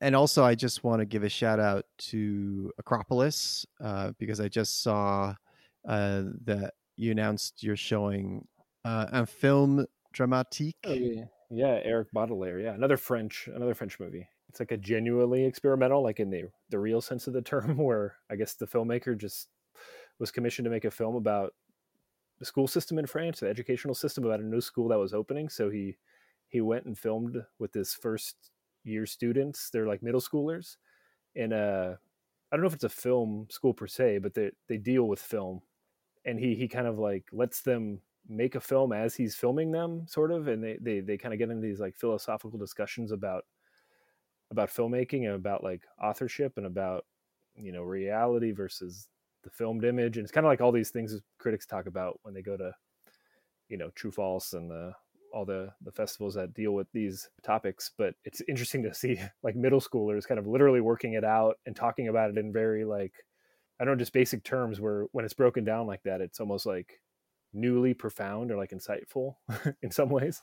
And 0.00 0.16
also, 0.16 0.44
I 0.44 0.56
just 0.56 0.82
want 0.82 1.00
to 1.00 1.06
give 1.06 1.22
a 1.22 1.28
shout 1.28 1.60
out 1.60 1.84
to 1.98 2.72
Acropolis 2.78 3.64
uh, 3.80 4.12
because 4.18 4.40
I 4.40 4.48
just 4.48 4.82
saw 4.82 5.34
uh, 5.86 6.22
that 6.44 6.74
you 6.96 7.12
announced 7.12 7.62
you're 7.62 7.76
showing 7.76 8.46
uh, 8.84 9.06
un 9.12 9.26
film 9.26 9.86
dramatique. 10.14 10.74
Oh, 10.84 10.92
yeah. 10.92 11.24
yeah, 11.50 11.80
Eric 11.84 12.08
Baudelaire. 12.12 12.60
Yeah, 12.60 12.74
another 12.74 12.96
French, 12.96 13.48
another 13.52 13.74
French 13.74 13.98
movie. 14.00 14.28
It's 14.48 14.60
like 14.60 14.72
a 14.72 14.76
genuinely 14.76 15.44
experimental, 15.44 16.02
like 16.02 16.20
in 16.20 16.30
the 16.30 16.44
the 16.68 16.78
real 16.78 17.00
sense 17.00 17.26
of 17.26 17.32
the 17.32 17.42
term, 17.42 17.76
where 17.78 18.16
I 18.30 18.36
guess 18.36 18.54
the 18.54 18.66
filmmaker 18.66 19.16
just 19.16 19.48
was 20.18 20.30
commissioned 20.30 20.64
to 20.64 20.70
make 20.70 20.84
a 20.84 20.90
film 20.90 21.16
about 21.16 21.54
the 22.38 22.44
school 22.44 22.66
system 22.66 22.98
in 22.98 23.06
France, 23.06 23.40
the 23.40 23.48
educational 23.48 23.94
system 23.94 24.24
about 24.24 24.40
a 24.40 24.46
new 24.46 24.60
school 24.60 24.88
that 24.88 24.98
was 24.98 25.14
opening. 25.14 25.48
So 25.48 25.70
he 25.70 25.96
he 26.48 26.60
went 26.60 26.84
and 26.84 26.98
filmed 26.98 27.42
with 27.58 27.72
his 27.72 27.94
first 27.94 28.50
year 28.84 29.06
students. 29.06 29.70
They're 29.70 29.86
like 29.86 30.02
middle 30.02 30.20
schoolers, 30.20 30.76
and 31.34 31.52
uh, 31.52 31.94
I 32.50 32.56
don't 32.56 32.60
know 32.60 32.68
if 32.68 32.74
it's 32.74 32.84
a 32.84 32.90
film 32.90 33.46
school 33.48 33.72
per 33.72 33.86
se, 33.86 34.18
but 34.18 34.34
they 34.34 34.50
they 34.68 34.76
deal 34.76 35.04
with 35.04 35.20
film, 35.20 35.62
and 36.26 36.38
he 36.38 36.54
he 36.54 36.68
kind 36.68 36.86
of 36.86 36.98
like 36.98 37.24
lets 37.32 37.62
them 37.62 38.00
make 38.28 38.54
a 38.54 38.60
film 38.60 38.92
as 38.92 39.14
he's 39.14 39.34
filming 39.34 39.72
them, 39.72 40.06
sort 40.06 40.30
of, 40.30 40.48
and 40.48 40.62
they 40.62 40.78
they 40.80 41.00
they 41.00 41.18
kind 41.18 41.32
of 41.34 41.38
get 41.38 41.50
into 41.50 41.62
these 41.62 41.80
like 41.80 41.96
philosophical 41.96 42.58
discussions 42.58 43.12
about 43.12 43.44
about 44.50 44.70
filmmaking 44.70 45.24
and 45.24 45.34
about 45.34 45.64
like 45.64 45.82
authorship 46.00 46.52
and 46.56 46.66
about 46.66 47.04
you 47.56 47.72
know 47.72 47.82
reality 47.82 48.52
versus 48.52 49.08
the 49.42 49.50
filmed 49.50 49.84
image 49.84 50.16
and 50.16 50.24
it's 50.24 50.32
kind 50.32 50.46
of 50.46 50.50
like 50.50 50.60
all 50.60 50.72
these 50.72 50.90
things 50.90 51.18
critics 51.38 51.66
talk 51.66 51.86
about 51.86 52.18
when 52.22 52.32
they 52.32 52.42
go 52.42 52.56
to 52.56 52.72
you 53.68 53.76
know 53.76 53.90
true 53.94 54.12
false 54.12 54.52
and 54.52 54.70
the 54.70 54.92
all 55.34 55.44
the 55.44 55.70
the 55.82 55.90
festivals 55.90 56.34
that 56.34 56.54
deal 56.54 56.72
with 56.72 56.86
these 56.92 57.28
topics 57.42 57.90
but 57.96 58.14
it's 58.24 58.42
interesting 58.48 58.82
to 58.82 58.94
see 58.94 59.18
like 59.42 59.56
middle 59.56 59.80
schoolers 59.80 60.28
kind 60.28 60.38
of 60.38 60.46
literally 60.46 60.80
working 60.80 61.14
it 61.14 61.24
out 61.24 61.56
and 61.66 61.74
talking 61.74 62.08
about 62.08 62.30
it 62.30 62.38
in 62.38 62.52
very 62.52 62.84
like 62.84 63.12
i 63.80 63.84
don't 63.84 63.94
know 63.94 63.98
just 63.98 64.12
basic 64.12 64.44
terms 64.44 64.80
where 64.80 65.06
when 65.12 65.24
it's 65.24 65.34
broken 65.34 65.64
down 65.64 65.86
like 65.86 66.02
that 66.04 66.20
it's 66.20 66.40
almost 66.40 66.66
like 66.66 67.00
newly 67.52 67.94
profound 67.94 68.50
or 68.50 68.56
like 68.56 68.70
insightful 68.70 69.34
in 69.82 69.90
some 69.90 70.08
ways 70.08 70.42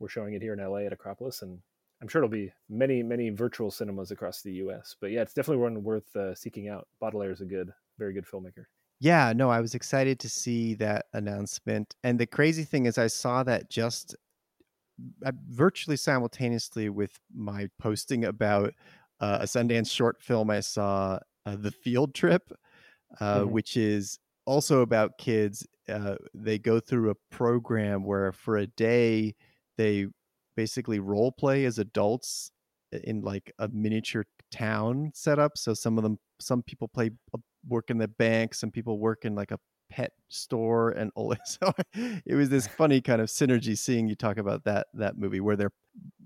we're 0.00 0.08
showing 0.08 0.34
it 0.34 0.42
here 0.42 0.52
in 0.52 0.70
la 0.70 0.78
at 0.78 0.92
acropolis 0.92 1.42
and 1.42 1.58
I'm 2.00 2.08
sure 2.08 2.22
it'll 2.22 2.30
be 2.30 2.52
many, 2.68 3.02
many 3.02 3.30
virtual 3.30 3.70
cinemas 3.70 4.10
across 4.10 4.42
the 4.42 4.52
U.S. 4.54 4.94
But 5.00 5.10
yeah, 5.12 5.22
it's 5.22 5.32
definitely 5.32 5.62
one 5.62 5.82
worth 5.82 6.14
uh, 6.14 6.34
seeking 6.34 6.68
out. 6.68 6.86
Baudelaire 7.00 7.30
is 7.30 7.40
a 7.40 7.46
good, 7.46 7.72
very 7.98 8.12
good 8.12 8.26
filmmaker. 8.26 8.64
Yeah, 9.00 9.32
no, 9.34 9.50
I 9.50 9.60
was 9.60 9.74
excited 9.74 10.18
to 10.20 10.28
see 10.28 10.74
that 10.74 11.06
announcement. 11.12 11.94
And 12.02 12.18
the 12.18 12.26
crazy 12.26 12.64
thing 12.64 12.86
is, 12.86 12.98
I 12.98 13.06
saw 13.06 13.42
that 13.44 13.70
just 13.70 14.16
uh, 15.24 15.32
virtually 15.48 15.96
simultaneously 15.96 16.88
with 16.88 17.18
my 17.34 17.68
posting 17.78 18.24
about 18.24 18.74
uh, 19.20 19.38
a 19.42 19.44
Sundance 19.44 19.90
short 19.90 20.22
film. 20.22 20.50
I 20.50 20.60
saw 20.60 21.18
uh, 21.44 21.56
The 21.56 21.70
Field 21.70 22.14
Trip, 22.14 22.52
uh, 23.20 23.40
mm-hmm. 23.40 23.50
which 23.50 23.76
is 23.76 24.18
also 24.46 24.80
about 24.80 25.18
kids. 25.18 25.66
Uh, 25.88 26.16
they 26.34 26.58
go 26.58 26.80
through 26.80 27.10
a 27.10 27.14
program 27.30 28.04
where 28.04 28.32
for 28.32 28.56
a 28.56 28.66
day 28.66 29.34
they 29.78 30.06
basically 30.56 30.98
role 30.98 31.32
play 31.32 31.64
as 31.64 31.78
adults 31.78 32.50
in 33.04 33.20
like 33.20 33.52
a 33.58 33.68
miniature 33.68 34.24
town 34.50 35.10
setup. 35.14 35.56
So 35.56 35.74
some 35.74 35.98
of 35.98 36.02
them, 36.02 36.18
some 36.40 36.62
people 36.62 36.88
play 36.88 37.10
work 37.68 37.90
in 37.90 37.98
the 37.98 38.08
bank, 38.08 38.54
some 38.54 38.70
people 38.70 38.98
work 38.98 39.24
in 39.24 39.34
like 39.34 39.50
a 39.50 39.58
pet 39.90 40.12
store, 40.28 40.90
and 40.90 41.10
all. 41.14 41.34
so 41.44 41.72
it 41.94 42.34
was 42.34 42.48
this 42.48 42.66
funny 42.66 43.00
kind 43.00 43.20
of 43.20 43.28
synergy 43.28 43.76
seeing 43.76 44.08
you 44.08 44.14
talk 44.14 44.38
about 44.38 44.64
that 44.64 44.86
that 44.94 45.18
movie 45.18 45.40
where 45.40 45.56
they're 45.56 45.72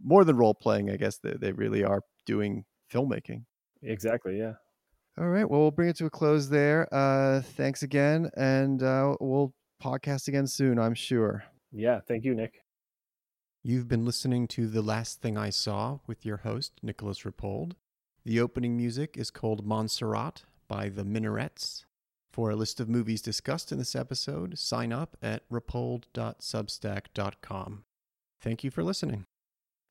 more 0.03 0.25
than 0.25 0.37
role 0.37 0.55
playing. 0.55 0.91
I 0.91 0.97
guess 0.97 1.19
they, 1.19 1.35
they 1.39 1.53
really 1.53 1.85
are 1.85 2.03
doing 2.27 2.65
filmmaking. 2.93 3.45
Exactly. 3.83 4.39
Yeah. 4.39 4.55
All 5.19 5.29
right. 5.29 5.49
Well, 5.49 5.61
we'll 5.61 5.71
bring 5.71 5.89
it 5.89 5.97
to 5.97 6.07
a 6.07 6.11
close 6.11 6.49
there. 6.49 6.89
Uh, 6.93 7.43
thanks 7.43 7.83
again, 7.83 8.31
and 8.37 8.83
uh, 8.83 9.17
we'll 9.21 9.53
podcast 9.83 10.29
again 10.29 10.47
soon. 10.47 10.79
I'm 10.79 10.95
sure. 10.95 11.45
Yeah. 11.73 12.01
Thank 12.07 12.25
you, 12.25 12.35
Nick. 12.35 12.63
You've 13.63 13.89
been 13.89 14.07
listening 14.07 14.49
to 14.49 14.67
The 14.67 14.83
Last 14.83 15.21
Thing 15.21 15.37
I 15.37 15.51
Saw 15.51 15.99
with 16.07 16.25
your 16.25 16.39
host, 16.39 16.73
Nicolas 16.83 17.21
Rapold. 17.23 17.73
The 18.25 18.41
opening 18.41 18.75
music 18.77 19.17
is 19.19 19.31
called 19.31 19.67
Monserrate 19.67 20.45
by 20.69 20.89
The 20.89 21.05
Minarets. 21.05 21.85
For 22.33 22.51
a 22.51 22.57
list 22.57 22.81
of 22.81 22.89
movies 22.89 23.21
discussed 23.21 23.73
in 23.73 23.79
this 23.79 23.97
episode, 23.97 24.59
sign 24.59 24.93
up 24.93 25.17
at 25.21 25.47
rapold.substack.com. 25.51 27.85
Thank 28.41 28.65
you 28.65 28.71
for 28.71 28.83
listening. 28.83 29.27